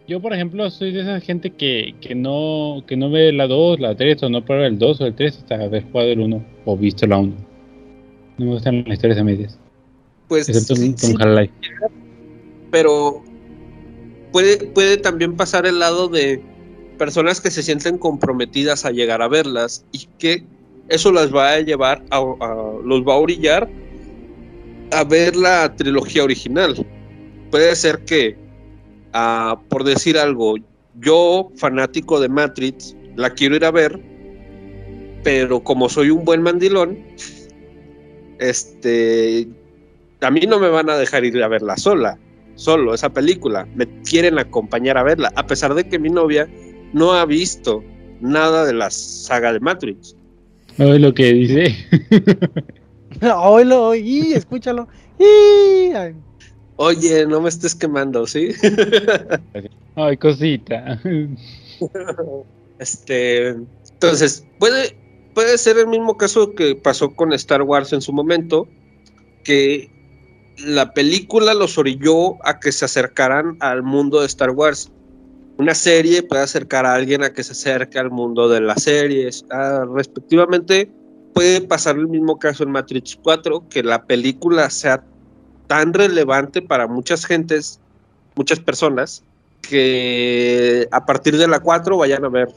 [0.06, 3.80] Yo, por ejemplo, soy de esa gente que, que no que no ve la 2,
[3.80, 6.44] la 3, o no prueba el 2 o el 3 hasta haber jugado el 1
[6.66, 7.32] o visto la 1.
[8.36, 9.58] No me gustan las historias a medias.
[10.28, 11.52] Pues, excepto sí, con sí, Half-Life.
[12.70, 13.22] pero
[14.32, 16.42] puede, puede también pasar el lado de
[16.98, 20.44] personas que se sienten comprometidas a llegar a verlas y que
[20.88, 23.68] eso las va a llevar a, a- los va a orillar
[24.92, 26.74] a ver la trilogía original.
[27.50, 28.36] Puede ser que,
[29.68, 30.56] por decir algo,
[31.00, 34.00] yo, fanático de Matrix, la quiero ir a ver,
[35.22, 36.98] pero como soy un buen mandilón,
[38.38, 39.48] este,
[40.20, 42.18] a mí no me van a dejar ir a verla sola,
[42.56, 43.66] solo esa película.
[43.74, 46.48] Me quieren acompañar a verla, a pesar de que mi novia
[46.92, 47.82] no ha visto
[48.20, 50.16] nada de la saga de Matrix.
[50.78, 51.76] Oye, lo que dice.
[53.36, 54.88] Oílo, y escúchalo.
[55.18, 55.92] Y,
[56.76, 58.50] Oye, no me estés quemando, ¿sí?
[59.96, 61.00] Ay, cosita.
[62.80, 63.54] Este,
[63.92, 64.96] entonces, puede,
[65.32, 68.68] puede ser el mismo caso que pasó con Star Wars en su momento,
[69.44, 69.90] que
[70.58, 74.90] la película los orilló a que se acercaran al mundo de Star Wars.
[75.56, 79.44] Una serie puede acercar a alguien a que se acerque al mundo de las series.
[79.50, 80.90] Ah, respectivamente,
[81.32, 85.04] puede pasar el mismo caso en Matrix 4, que la película sea
[85.66, 87.80] tan relevante para muchas gentes,
[88.34, 89.22] muchas personas,
[89.62, 92.48] que a partir de la 4 vayan a ver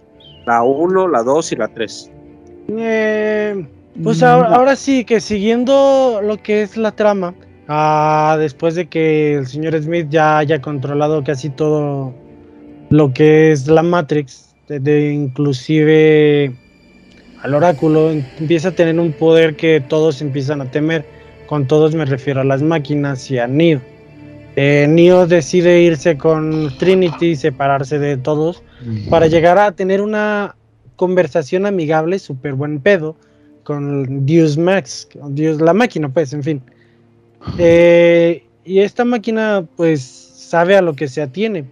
[0.46, 2.12] la 1, la 2 y la 3.
[2.78, 3.68] eh,
[4.04, 7.34] pues ahora, ahora sí, que siguiendo lo que es la trama,
[7.68, 12.14] ah, después de que el señor Smith ya haya controlado casi todo
[12.90, 16.54] lo que es la Matrix, de, de inclusive
[17.42, 21.17] al oráculo, empieza a tener un poder que todos empiezan a temer.
[21.48, 23.82] Con todos me refiero a las máquinas y a Neo.
[24.56, 28.64] Eh, Neo decide irse con Trinity y separarse de todos
[29.10, 30.56] para llegar a tener una
[30.96, 33.16] conversación amigable, súper buen pedo,
[33.64, 36.62] con Deus Max, Dios, la máquina, pues, en fin.
[37.58, 41.66] Eh, y esta máquina, pues, sabe a lo que se atiene.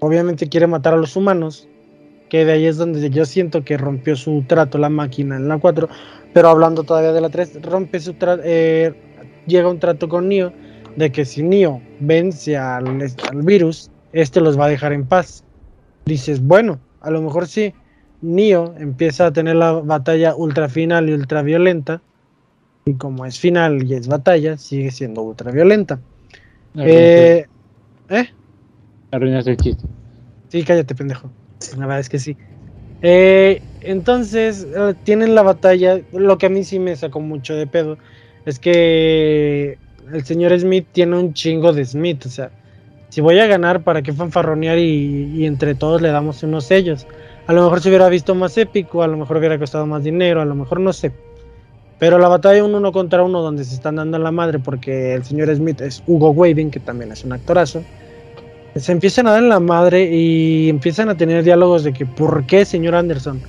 [0.00, 1.68] Obviamente quiere matar a los humanos,
[2.32, 5.58] que de ahí es donde yo siento que rompió su trato la máquina en la
[5.58, 5.86] 4,
[6.32, 10.50] pero hablando todavía de la 3, rompe su trato, llega un trato con Neo
[10.96, 15.44] de que si Neo vence al, al virus, este los va a dejar en paz
[16.06, 17.74] dices, bueno, a lo mejor sí,
[18.22, 22.00] Neo empieza a tener la batalla ultra final y ultra violenta,
[22.86, 26.00] y como es final y es batalla, sigue siendo ultra violenta.
[26.76, 27.44] Eh,
[28.08, 28.28] ¿Eh?
[29.10, 29.84] Arruinaste el chiste.
[30.48, 31.30] Sí, cállate, pendejo.
[31.76, 32.36] La verdad es que sí.
[33.02, 36.00] Eh, entonces, eh, tienen la batalla.
[36.12, 37.98] Lo que a mí sí me sacó mucho de pedo
[38.46, 39.78] es que
[40.12, 42.26] el señor Smith tiene un chingo de Smith.
[42.26, 42.50] O sea,
[43.08, 47.06] si voy a ganar, ¿para qué fanfarronear y, y, entre todos le damos unos sellos?
[47.46, 50.40] A lo mejor se hubiera visto más épico, a lo mejor hubiera costado más dinero,
[50.40, 51.12] a lo mejor no sé.
[51.98, 55.24] Pero la batalla un uno contra uno donde se están dando la madre porque el
[55.24, 57.84] señor Smith es Hugo Weaving, que también es un actorazo.
[58.76, 62.46] Se empiezan a dar en la madre y empiezan a tener diálogos de que ¿por
[62.46, 63.40] qué, señor Anderson?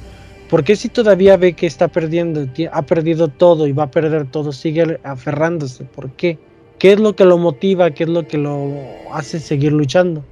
[0.49, 4.27] ¿Por qué si todavía ve que está perdiendo, ha perdido todo y va a perder
[4.29, 5.85] todo, sigue aferrándose?
[5.85, 6.37] ¿Por qué?
[6.77, 7.91] ¿Qué es lo que lo motiva?
[7.91, 8.71] ¿Qué es lo que lo
[9.13, 10.23] hace seguir luchando?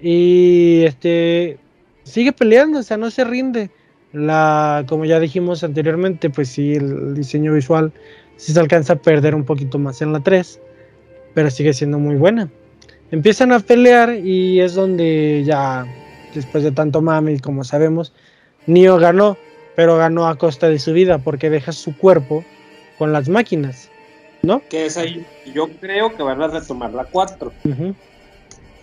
[0.00, 1.58] Y este
[2.04, 3.70] sigue peleando, o sea, no se rinde.
[4.12, 7.92] La, como ya dijimos anteriormente, pues sí, el diseño visual
[8.36, 10.60] sí se alcanza a perder un poquito más en la 3,
[11.34, 12.48] pero sigue siendo muy buena.
[13.10, 15.86] Empiezan a pelear y es donde ya,
[16.34, 18.12] después de tanto mame, como sabemos,
[18.66, 19.36] Neo ganó,
[19.74, 22.44] pero ganó a costa de su vida porque deja su cuerpo
[22.98, 23.90] con las máquinas,
[24.42, 24.62] ¿no?
[24.68, 27.52] Que es ahí, yo creo que van a retomar la 4.
[27.64, 27.94] Uh -huh.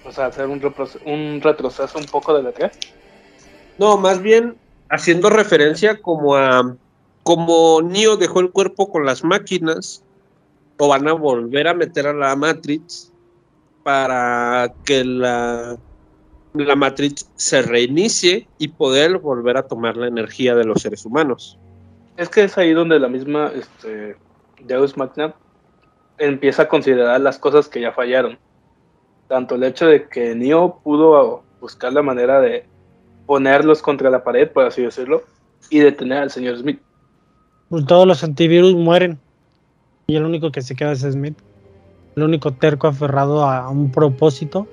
[0.05, 0.61] O sea, hacer un,
[1.05, 2.71] un retroceso un poco de la 3.
[3.78, 4.55] No, más bien
[4.89, 6.75] haciendo referencia como a
[7.23, 10.01] como Neo dejó el cuerpo con las máquinas,
[10.78, 13.07] o van a volver a meter a la Matrix
[13.88, 15.77] para que la,
[16.53, 21.57] la Matrix se reinicie y poder volver a tomar la energía de los seres humanos.
[22.17, 24.17] Es que es ahí donde la misma este,
[24.59, 25.33] Deus Magna
[26.17, 28.38] empieza a considerar las cosas que ya fallaron.
[29.29, 32.65] Tanto el hecho de que Neo pudo buscar la manera de
[33.25, 35.23] ponerlos contra la pared, por así decirlo,
[35.69, 36.81] y detener al señor Smith.
[37.69, 39.17] Pues todos los antivirus mueren.
[40.07, 41.38] Y el único que se queda es Smith.
[42.18, 44.65] El único terco aferrado a un propósito.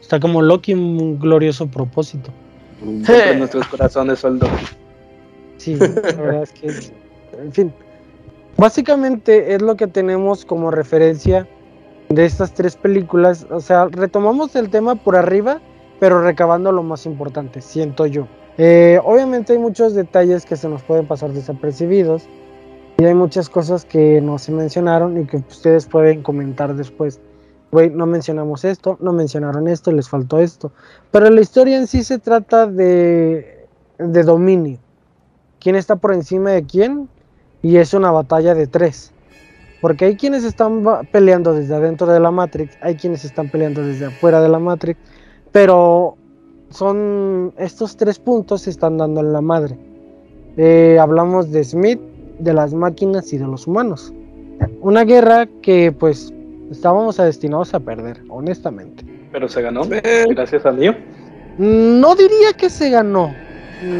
[0.00, 2.30] Está como Loki, un glorioso propósito.
[2.82, 4.48] En nuestros corazones, Soldo.
[5.58, 6.68] Sí, la verdad es que.
[7.38, 7.72] En fin.
[8.56, 11.46] Básicamente es lo que tenemos como referencia
[12.08, 13.46] de estas tres películas.
[13.50, 15.60] O sea, retomamos el tema por arriba,
[15.98, 18.26] pero recabando lo más importante, siento yo.
[18.56, 22.22] Eh, obviamente hay muchos detalles que se nos pueden pasar desapercibidos
[23.00, 27.18] y hay muchas cosas que no se mencionaron y que ustedes pueden comentar después.
[27.72, 30.70] Güey, no mencionamos esto, no mencionaron esto, les faltó esto.
[31.10, 34.78] Pero la historia en sí se trata de, de dominio.
[35.60, 37.08] ¿Quién está por encima de quién?
[37.62, 39.12] Y es una batalla de tres.
[39.80, 44.06] Porque hay quienes están peleando desde adentro de la Matrix, hay quienes están peleando desde
[44.06, 45.00] afuera de la Matrix,
[45.52, 46.18] pero
[46.68, 49.78] son estos tres puntos se están dando en la madre.
[50.58, 52.09] Eh, hablamos de Smith,
[52.40, 54.12] de las máquinas y de los humanos.
[54.80, 56.32] Una guerra que pues
[56.70, 59.04] estábamos destinados a perder, honestamente.
[59.32, 59.82] Pero se ganó,
[60.28, 60.96] gracias a Dios.
[61.58, 63.32] No diría que se ganó.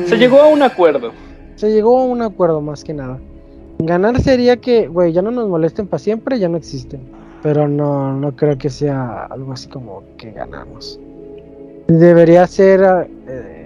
[0.07, 1.13] Se llegó a un acuerdo.
[1.57, 3.19] Se llegó a un acuerdo más que nada.
[3.79, 7.01] Ganar sería que, güey, ya no nos molesten para siempre, ya no existen.
[7.43, 11.01] Pero no, no creo que sea algo así como que ganamos.
[11.87, 13.09] Debería ser...
[13.27, 13.60] Eh,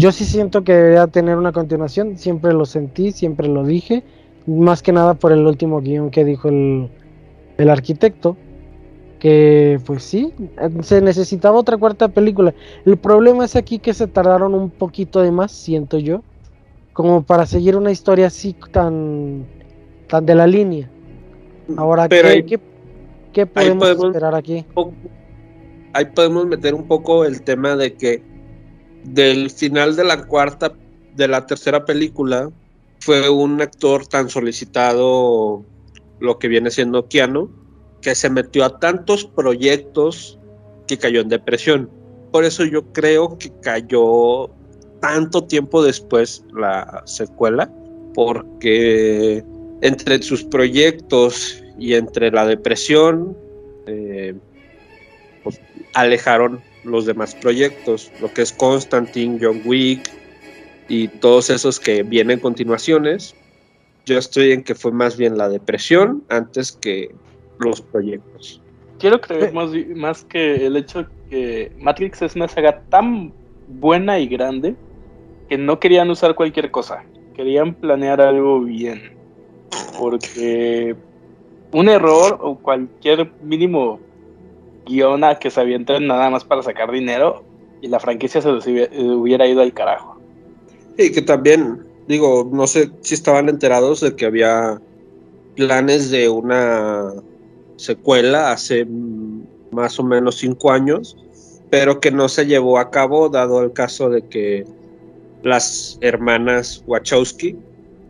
[0.00, 4.02] yo sí siento que debería tener una continuación, siempre lo sentí, siempre lo dije,
[4.46, 6.88] más que nada por el último guion que dijo el,
[7.58, 8.38] el arquitecto,
[9.18, 10.32] que pues sí,
[10.80, 12.54] se necesitaba otra cuarta película.
[12.86, 16.22] El problema es aquí que se tardaron un poquito de más, siento yo,
[16.94, 19.44] como para seguir una historia así tan,
[20.08, 20.90] tan de la línea.
[21.76, 22.58] Ahora, ¿qué,
[23.34, 24.64] ¿qué, podemos, esperar aquí?
[25.92, 28.29] ahí podemos meter un poco el tema de que
[29.04, 30.72] del final de la cuarta,
[31.14, 32.50] de la tercera película,
[33.00, 35.64] fue un actor tan solicitado,
[36.20, 37.50] lo que viene siendo Keanu,
[38.02, 40.38] que se metió a tantos proyectos
[40.86, 41.90] que cayó en depresión.
[42.30, 44.50] Por eso yo creo que cayó
[45.00, 47.72] tanto tiempo después la secuela,
[48.14, 49.42] porque
[49.80, 53.36] entre sus proyectos y entre la depresión,
[53.86, 54.34] eh,
[55.42, 55.60] pues,
[55.94, 60.10] alejaron los demás proyectos, lo que es Constantine, John Wick
[60.88, 63.34] y todos esos que vienen continuaciones.
[64.06, 67.14] Yo estoy en que fue más bien la depresión antes que
[67.58, 68.62] los proyectos.
[68.98, 73.32] Quiero creer más, más que el hecho que Matrix es una saga tan
[73.68, 74.74] buena y grande
[75.48, 77.04] que no querían usar cualquier cosa,
[77.34, 79.16] querían planear algo bien.
[79.98, 80.96] Porque
[81.72, 84.00] un error o cualquier mínimo
[84.90, 87.44] guiona que se avienten nada más para sacar dinero
[87.80, 90.18] y la franquicia se hubiera ido al carajo.
[90.98, 94.80] Y que también, digo, no sé si estaban enterados de que había
[95.56, 97.12] planes de una
[97.76, 98.86] secuela hace
[99.70, 101.16] más o menos cinco años,
[101.70, 104.64] pero que no se llevó a cabo dado el caso de que
[105.42, 107.56] las hermanas Wachowski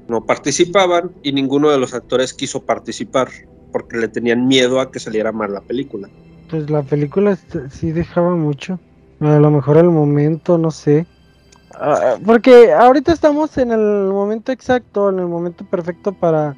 [0.09, 3.29] no participaban y ninguno de los actores quiso participar
[3.71, 6.09] porque le tenían miedo a que saliera mal la película.
[6.51, 7.39] Pues la película
[7.71, 8.79] sí dejaba mucho.
[9.21, 11.07] A lo mejor el momento, no sé.
[11.75, 16.57] Ah, porque ahorita estamos en el momento exacto, en el momento perfecto para,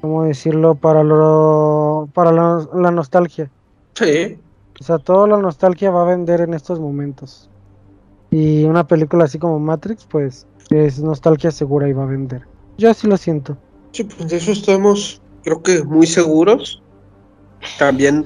[0.00, 0.74] ¿cómo decirlo?
[0.76, 3.50] Para lo, para la, la nostalgia.
[3.94, 4.38] Sí.
[4.80, 7.50] O sea, toda la nostalgia va a vender en estos momentos.
[8.30, 12.42] Y una película así como Matrix, pues es nostalgia segura y va a vender.
[12.78, 13.56] Yo así lo siento.
[13.90, 16.82] Sí, pues de eso estamos, creo que muy seguros.
[17.78, 18.24] También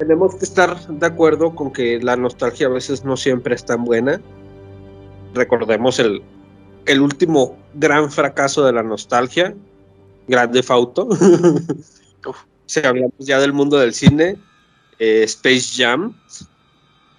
[0.00, 3.84] tenemos que estar de acuerdo con que la nostalgia a veces no siempre es tan
[3.84, 4.18] buena.
[5.34, 6.22] Recordemos el,
[6.86, 9.54] el último gran fracaso de la nostalgia,
[10.26, 11.06] Grande Fauto.
[12.66, 14.38] si hablamos ya del mundo del cine,
[14.98, 16.16] eh, Space Jam,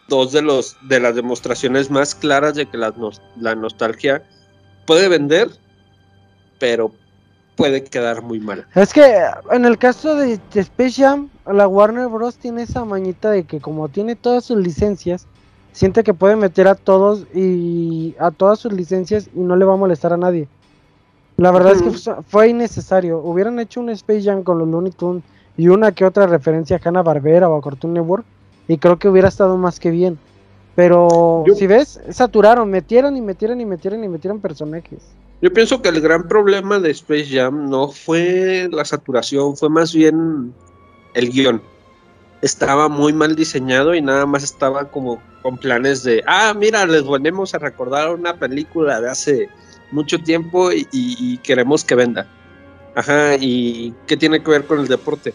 [0.07, 2.93] dos de los de las demostraciones más claras de que la,
[3.39, 4.27] la nostalgia
[4.87, 5.51] puede vender,
[6.57, 6.91] pero
[7.61, 8.65] puede quedar muy mal.
[8.73, 12.37] Es que en el caso de, Space Jam, la Warner Bros.
[12.37, 15.27] tiene esa mañita de que como tiene todas sus licencias,
[15.71, 19.75] siente que puede meter a todos y a todas sus licencias y no le va
[19.75, 20.47] a molestar a nadie.
[21.37, 23.19] La verdad es que fue innecesario.
[23.19, 25.23] Hubieran hecho un Space Jam con los Looney Tunes
[25.55, 28.25] y una que otra referencia a Hanna Barbera o a Cartoon Network
[28.67, 30.17] y creo que hubiera estado más que bien.
[30.73, 35.20] Pero si ves, saturaron, metieron y metieron y metieron y metieron personajes.
[35.41, 39.93] Yo pienso que el gran problema de Space Jam no fue la saturación, fue más
[39.93, 40.53] bien
[41.13, 41.61] el guion.
[42.41, 47.03] Estaba muy mal diseñado y nada más estaba como con planes de, ah, mira, les
[47.03, 49.49] volvemos a recordar una película de hace
[49.91, 52.27] mucho tiempo y, y queremos que venda.
[52.95, 55.33] Ajá, ¿y qué tiene que ver con el deporte?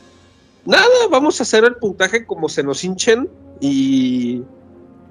[0.67, 3.29] nada, vamos a hacer el puntaje como se nos hinchen
[3.61, 4.43] y,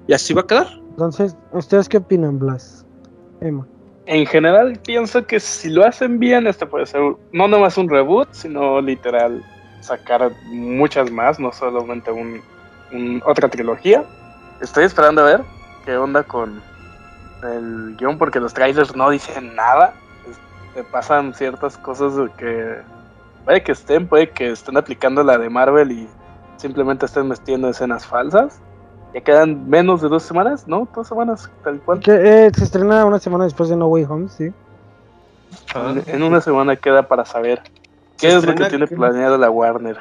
[0.06, 0.68] y así va a quedar.
[0.90, 2.86] Entonces, ¿ustedes qué opinan, Blas?
[3.40, 3.66] Emma.
[4.06, 7.02] En general pienso que si lo hacen bien, este puede ser
[7.32, 9.44] no nomás un reboot, sino literal
[9.80, 12.42] sacar muchas más, no solamente un,
[13.24, 14.04] otra trilogía.
[14.60, 15.40] Estoy esperando a ver
[15.84, 16.62] qué onda con
[17.42, 19.94] el guion, porque los trailers no dicen nada.
[20.74, 22.76] Te pasan ciertas cosas que
[23.44, 26.08] puede que estén, puede que estén aplicando la de Marvel y
[26.58, 28.60] simplemente estén metiendo escenas falsas.
[29.14, 30.88] Ya quedan menos de dos semanas, ¿no?
[30.94, 32.00] Dos semanas, tal cual.
[32.00, 34.52] Que, eh, se estrena una semana después de No Way Home, sí.
[36.06, 37.62] en una semana queda para saber
[38.18, 39.96] qué es lo que tiene planeado la Warner.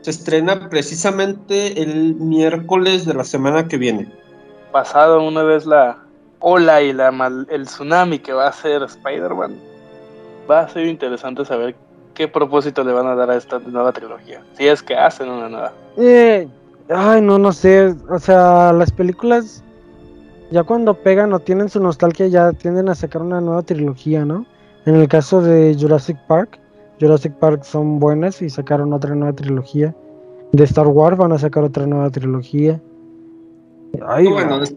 [0.00, 4.12] Se estrena precisamente el miércoles de la semana que viene.
[4.72, 5.98] Pasado una vez la
[6.40, 7.08] ola y la
[7.50, 9.54] el tsunami que va a ser Spider-Man,
[10.50, 11.76] va a ser interesante saber
[12.14, 14.42] qué propósito le van a dar a esta nueva trilogía.
[14.56, 15.72] Si es que hacen una nueva.
[15.96, 16.48] Eh,
[16.94, 17.94] ay, no, no sé.
[18.08, 19.62] O sea, las películas
[20.50, 24.46] ya cuando pegan o tienen su nostalgia ya tienden a sacar una nueva trilogía, ¿no?
[24.84, 26.58] En el caso de Jurassic Park,
[27.00, 29.94] Jurassic Park son buenas y sacaron otra nueva trilogía.
[30.52, 32.80] De Star Wars van a sacar otra nueva trilogía.
[34.06, 34.74] Ay, bueno, es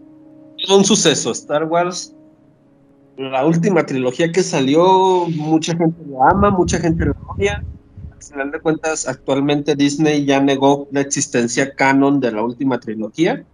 [0.70, 1.32] un suceso.
[1.32, 2.16] Star Wars
[3.16, 7.64] la última trilogía que salió, mucha gente la ama, mucha gente la odia.
[8.16, 13.44] Al final de cuentas, actualmente Disney ya negó la existencia canon de la última trilogía.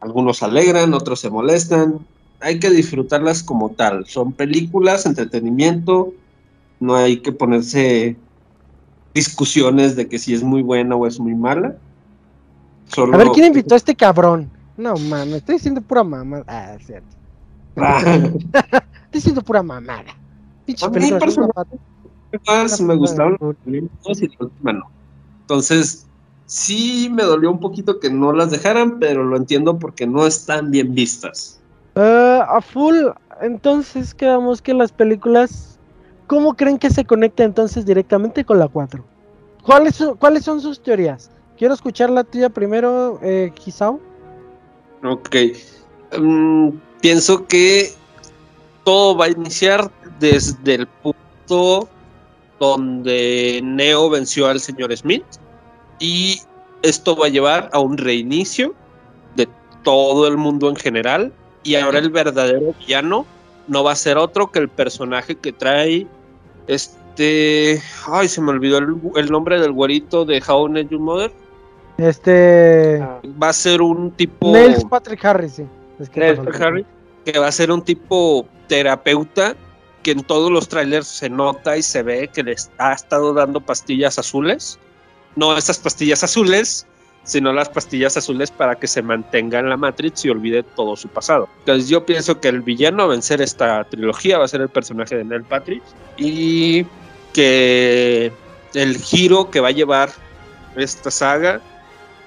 [0.00, 1.98] Algunos alegran, otros se molestan.
[2.40, 4.06] Hay que disfrutarlas como tal.
[4.06, 6.12] Son películas, entretenimiento.
[6.80, 8.16] No hay que ponerse
[9.14, 11.76] discusiones de que si es muy buena o es muy mala.
[12.96, 14.50] A ver, ¿quién invitó a este cabrón?
[14.76, 16.42] No mames, estoy diciendo pura mamá.
[16.46, 17.06] Ah, cierto.
[17.76, 18.80] Estoy
[19.12, 20.16] diciendo pura mamada.
[20.66, 20.88] Pinche
[22.46, 24.30] más me gustaron los y
[25.40, 26.06] Entonces,
[26.46, 30.70] sí me dolió un poquito que no las dejaran, pero lo entiendo porque no están
[30.70, 31.60] bien vistas.
[31.94, 32.96] Uh, a full,
[33.40, 35.78] entonces quedamos que las películas,
[36.26, 39.04] ¿cómo creen que se conecta entonces directamente con la 4?
[39.62, 41.30] ¿Cuáles, ¿Cuáles son sus teorías?
[41.56, 43.52] Quiero escuchar la tuya primero, eh.
[45.04, 45.36] Ok.
[46.18, 47.92] Um, pienso que
[48.84, 51.88] todo va a iniciar desde el punto
[52.62, 55.24] donde Neo venció al señor Smith
[55.98, 56.40] y
[56.82, 58.72] esto va a llevar a un reinicio
[59.34, 59.48] de
[59.82, 61.32] todo el mundo en general
[61.64, 63.26] y ahora el verdadero villano
[63.66, 66.06] no va a ser otro que el personaje que trae
[66.68, 71.32] este ay se me olvidó el, nombre del güerito de How I Your Mother.
[71.98, 73.00] Este
[73.42, 75.66] va a ser un tipo Neil Patrick Harris sí.
[77.24, 79.56] Que va a ser un tipo terapeuta
[80.02, 83.60] que en todos los trailers se nota y se ve que les ha estado dando
[83.60, 84.78] pastillas azules.
[85.36, 86.86] No esas pastillas azules,
[87.24, 91.08] sino las pastillas azules para que se mantenga en la Matrix y olvide todo su
[91.08, 91.48] pasado.
[91.60, 95.16] Entonces yo pienso que el villano a vencer esta trilogía va a ser el personaje
[95.16, 95.82] de Neil Patrick
[96.16, 96.84] y
[97.32, 98.32] que
[98.74, 100.10] el giro que va a llevar
[100.76, 101.60] esta saga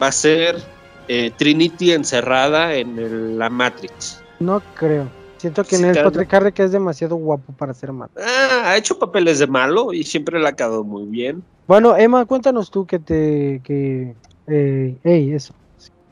[0.02, 0.62] va a ser
[1.08, 4.22] eh, Trinity encerrada en la Matrix.
[4.40, 5.10] No creo.
[5.46, 8.10] Siento que en el Patrick que es demasiado guapo para ser malo.
[8.18, 11.43] Ah, ha hecho papeles de malo y siempre le ha quedado muy bien.
[11.68, 13.62] Bueno, Emma, cuéntanos tú que te.
[13.64, 14.16] que.
[14.48, 15.54] Eh, eso.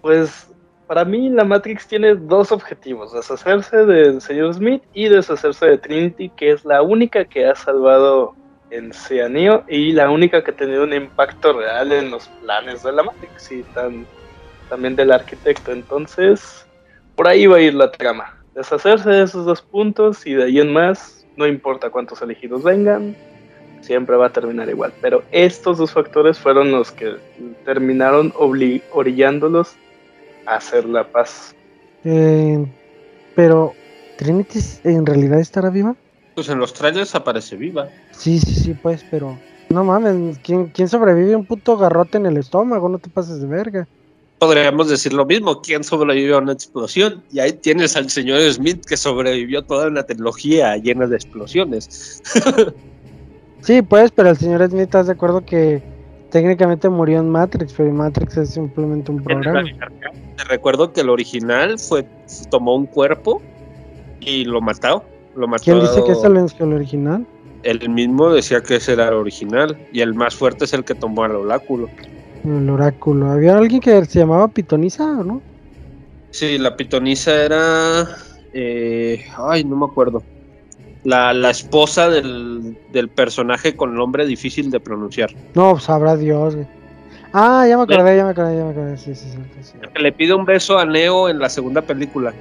[0.02, 0.48] Pues
[0.86, 6.30] para mí la Matrix tiene dos objetivos: deshacerse del señor Smith y deshacerse de Trinity,
[6.30, 8.36] que es la única que ha salvado
[8.70, 12.92] en Cianeo y la única que ha tenido un impacto real en los planes de
[12.92, 13.66] la Matrix y
[14.70, 15.72] también del arquitecto.
[15.72, 16.68] Entonces,
[17.16, 18.43] por ahí va a ir la trama.
[18.56, 23.16] Deshacerse de esos dos puntos y de ahí en más, no importa cuántos elegidos vengan,
[23.82, 24.94] siempre va a terminar igual.
[25.02, 27.16] Pero estos dos factores fueron los que
[27.66, 29.76] terminaron orillándolos
[30.46, 31.56] a hacer la paz.
[32.04, 32.64] Eh,
[33.36, 33.74] pero,
[34.18, 35.96] ¿Trinity en realidad estará viva?
[36.36, 37.90] Pues en los trailers aparece viva.
[38.12, 39.38] Sí, sí, sí, pues, pero...
[39.70, 42.90] No mames, ¿quién, ¿quién sobrevive a un puto garrote en el estómago?
[42.90, 43.88] No te pases de verga
[44.46, 45.62] podríamos decir lo mismo.
[45.62, 47.24] ¿Quién sobrevivió a una explosión?
[47.32, 52.22] Y ahí tienes al señor Smith que sobrevivió toda una tecnología llena de explosiones.
[53.62, 55.82] sí, pues, pero el señor Smith, ¿estás de acuerdo que
[56.30, 57.74] técnicamente murió en Matrix?
[57.74, 59.64] Pero Matrix es simplemente un programa.
[60.36, 62.06] Te recuerdo que el original fue
[62.50, 63.42] tomó un cuerpo
[64.20, 65.04] y lo mató.
[65.36, 67.26] Lo mató ¿Quién dice que es el, original?
[67.64, 70.96] El mismo decía que ese era el original y el más fuerte es el que
[70.96, 71.90] tomó al oráculo.
[72.44, 73.32] El oráculo.
[73.32, 75.42] ¿Había alguien que se llamaba Pitonisa o no?
[76.32, 78.08] Sí, la Pitonisa era.
[78.54, 80.24] Eh, ay, no me acuerdo.
[81.04, 82.78] La, esposa del,
[83.14, 85.32] personaje con nombre difícil de pronunciar.
[85.54, 86.56] No, sabrá Dios.
[87.34, 88.98] Ah, ya me acordé, ya me acordé, ya me acordé.
[88.98, 89.28] Sí, sí,
[89.62, 92.34] sí, Le pide un beso a Neo en la segunda película.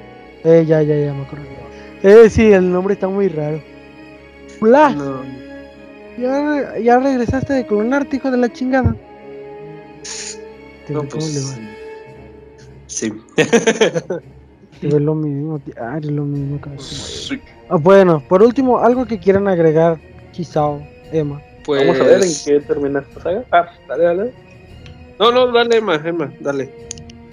[0.45, 1.49] Eh, ya, ya, ya me acordé.
[2.03, 3.61] Eh, sí, el nombre está muy raro.
[4.59, 4.97] Flash.
[6.19, 8.95] Ya, ya regresaste con un hijo de la chingada.
[10.89, 11.57] No, pues,
[12.87, 13.13] sí.
[13.37, 16.61] es lo mismo, ah, es lo mismo.
[16.79, 17.41] Sí.
[17.69, 19.99] Ah, bueno, por último, algo que quieran agregar,
[20.33, 20.63] quizá,
[21.13, 21.41] Emma.
[21.65, 21.87] Pues...
[21.87, 23.45] Vamos a ver en qué termina esta saga.
[23.53, 24.33] Ah, dale, dale.
[25.19, 26.71] No, no, dale, Emma, Emma, dale.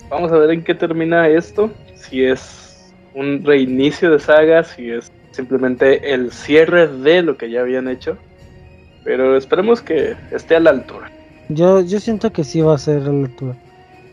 [0.09, 1.72] Vamos a ver en qué termina esto.
[1.95, 7.61] Si es un reinicio de saga, si es simplemente el cierre de lo que ya
[7.61, 8.17] habían hecho.
[9.03, 11.11] Pero esperemos que esté a la altura.
[11.50, 13.56] Yo, yo siento que sí va a ser a la altura.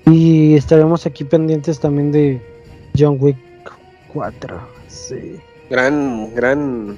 [0.06, 2.40] Y estaremos aquí pendientes también de
[2.98, 3.36] John Wick
[4.12, 4.60] 4.
[4.88, 5.36] Sí.
[5.68, 6.96] Gran, gran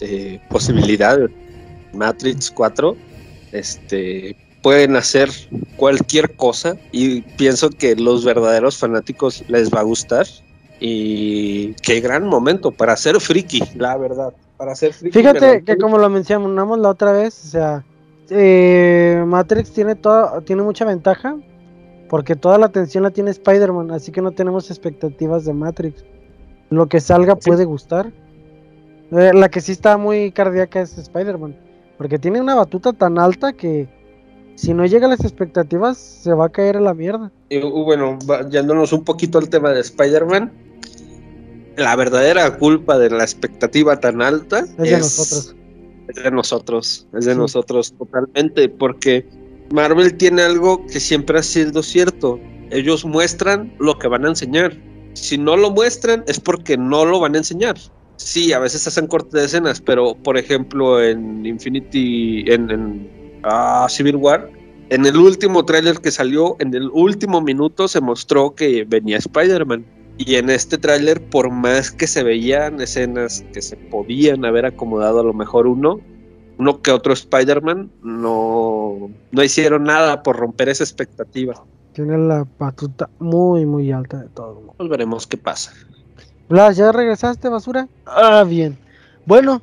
[0.00, 1.18] eh, posibilidad.
[1.92, 2.96] Matrix 4.
[3.52, 5.30] Este pueden hacer
[5.76, 10.26] cualquier cosa y pienso que los verdaderos fanáticos les va a gustar
[10.80, 15.18] y qué gran momento para ser friki, la verdad, para ser friki.
[15.18, 17.84] Fíjate que como lo mencionamos la otra vez, o sea,
[18.30, 21.36] eh, Matrix tiene todo, tiene mucha ventaja
[22.08, 26.04] porque toda la atención la tiene Spider-Man, así que no tenemos expectativas de Matrix.
[26.68, 28.12] Lo que salga puede gustar.
[29.12, 31.56] Eh, la que sí está muy cardíaca es Spider-Man,
[31.98, 33.88] porque tiene una batuta tan alta que
[34.56, 37.30] si no llega a las expectativas se va a caer en la mierda.
[37.48, 38.18] Y bueno,
[38.50, 40.52] yéndonos un poquito al tema de Spider-Man,
[41.76, 45.56] la verdadera culpa de la expectativa tan alta es, de nosotros.
[46.14, 49.26] Es de nosotros, es de nosotros totalmente, porque
[49.70, 52.40] Marvel tiene algo que siempre ha sido cierto.
[52.70, 54.76] Ellos muestran lo que van a enseñar.
[55.14, 57.76] Si no lo muestran es porque no lo van a enseñar.
[58.16, 64.16] Sí, a veces hacen cortes de escenas, pero por ejemplo en Infinity, en, ah, Civil
[64.16, 64.50] War,
[64.90, 69.84] en el último tráiler que salió, en el último minuto se mostró que venía Spider-Man.
[70.22, 75.20] Y en este tráiler, por más que se veían escenas que se podían haber acomodado
[75.20, 75.98] a lo mejor uno,
[76.58, 81.64] uno que otro Spider-Man no, no hicieron nada por romper esa expectativa.
[81.94, 84.74] Tiene la patuta muy, muy alta de todo.
[84.76, 85.72] Pues veremos qué pasa.
[86.50, 87.88] Blas, ¿ya regresaste, basura?
[88.04, 88.76] Ah, bien.
[89.24, 89.62] Bueno,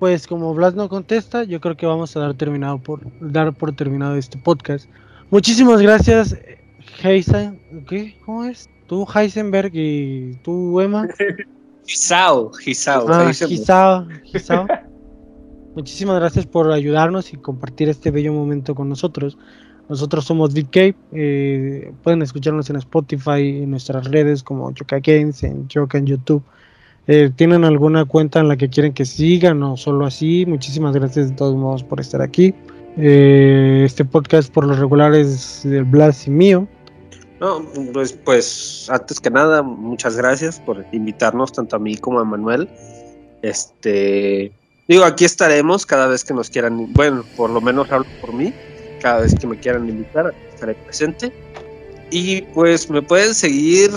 [0.00, 3.76] pues como Blas no contesta, yo creo que vamos a dar terminado por dar por
[3.76, 4.88] terminado este podcast.
[5.30, 6.36] Muchísimas gracias,
[7.00, 7.86] Heisen.
[7.88, 8.18] ¿Qué?
[8.26, 8.68] ¿Cómo es?
[8.88, 11.06] Tú, Heisenberg, y tú, Emma.
[11.86, 13.06] Gisao, Gisao.
[13.08, 14.66] Ah, Gisao, Gisao.
[15.74, 19.38] Muchísimas gracias por ayudarnos y compartir este bello momento con nosotros.
[19.88, 20.96] Nosotros somos BitCape.
[21.12, 26.42] Eh, pueden escucharnos en Spotify, en nuestras redes como Choca Games, en Choca en YouTube.
[27.06, 30.44] Eh, ¿Tienen alguna cuenta en la que quieren que sigan o solo así?
[30.46, 32.54] Muchísimas gracias de todos modos por estar aquí.
[32.98, 36.68] Eh, este podcast por los regulares del Blas y mío.
[37.40, 42.24] No, pues, pues antes que nada, muchas gracias por invitarnos tanto a mí como a
[42.24, 42.68] Manuel.
[43.42, 44.52] Este,
[44.88, 48.54] Digo, aquí estaremos cada vez que nos quieran, bueno, por lo menos hablo por mí,
[49.02, 51.30] cada vez que me quieran invitar, estaré presente.
[52.10, 53.90] Y pues me pueden seguir,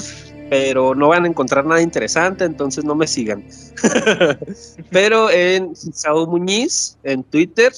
[0.50, 3.42] pero no van a encontrar nada interesante, entonces no me sigan.
[4.92, 7.72] pero en Sao Muñiz, en Twitter,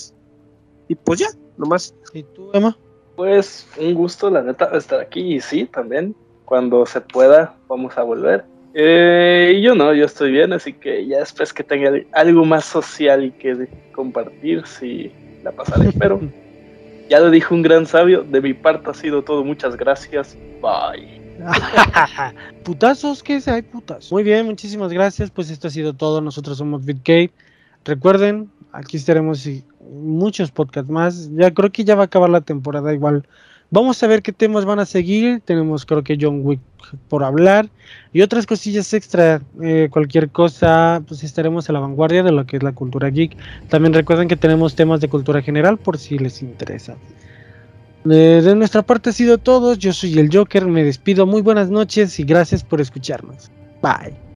[0.88, 1.93] y pues ya, nomás.
[2.16, 2.76] ¿Y tú, Emma?
[3.16, 8.03] Pues un gusto, la neta, estar aquí y sí, también, cuando se pueda, vamos a
[8.03, 8.43] volver.
[8.74, 13.24] Eh, yo no, yo estoy bien, así que ya después que tenga algo más social
[13.24, 15.11] y que compartir, sí
[15.43, 15.91] la pasaré.
[15.99, 16.20] Pero
[17.09, 21.22] ya lo dijo un gran sabio, de mi parte ha sido todo, muchas gracias, bye.
[22.64, 24.11] putazos, que hay putazos.
[24.11, 25.32] Muy bien, muchísimas gracias.
[25.32, 26.22] Pues esto ha sido todo.
[26.22, 27.32] Nosotros somos BitGate.
[27.86, 29.47] Recuerden, aquí estaremos
[29.91, 31.29] muchos podcasts más.
[31.34, 33.27] Ya creo que ya va a acabar la temporada igual
[33.73, 35.41] Vamos a ver qué temas van a seguir.
[35.43, 36.59] Tenemos creo que John Wick
[37.09, 37.69] por hablar
[38.11, 39.41] y otras cosillas extra.
[39.63, 43.36] Eh, cualquier cosa, pues estaremos a la vanguardia de lo que es la cultura geek.
[43.69, 46.97] También recuerden que tenemos temas de cultura general por si les interesa.
[48.05, 49.73] Eh, de nuestra parte ha sido todo.
[49.73, 50.67] Yo soy el Joker.
[50.67, 51.25] Me despido.
[51.25, 53.49] Muy buenas noches y gracias por escucharnos.
[53.81, 54.22] Bye.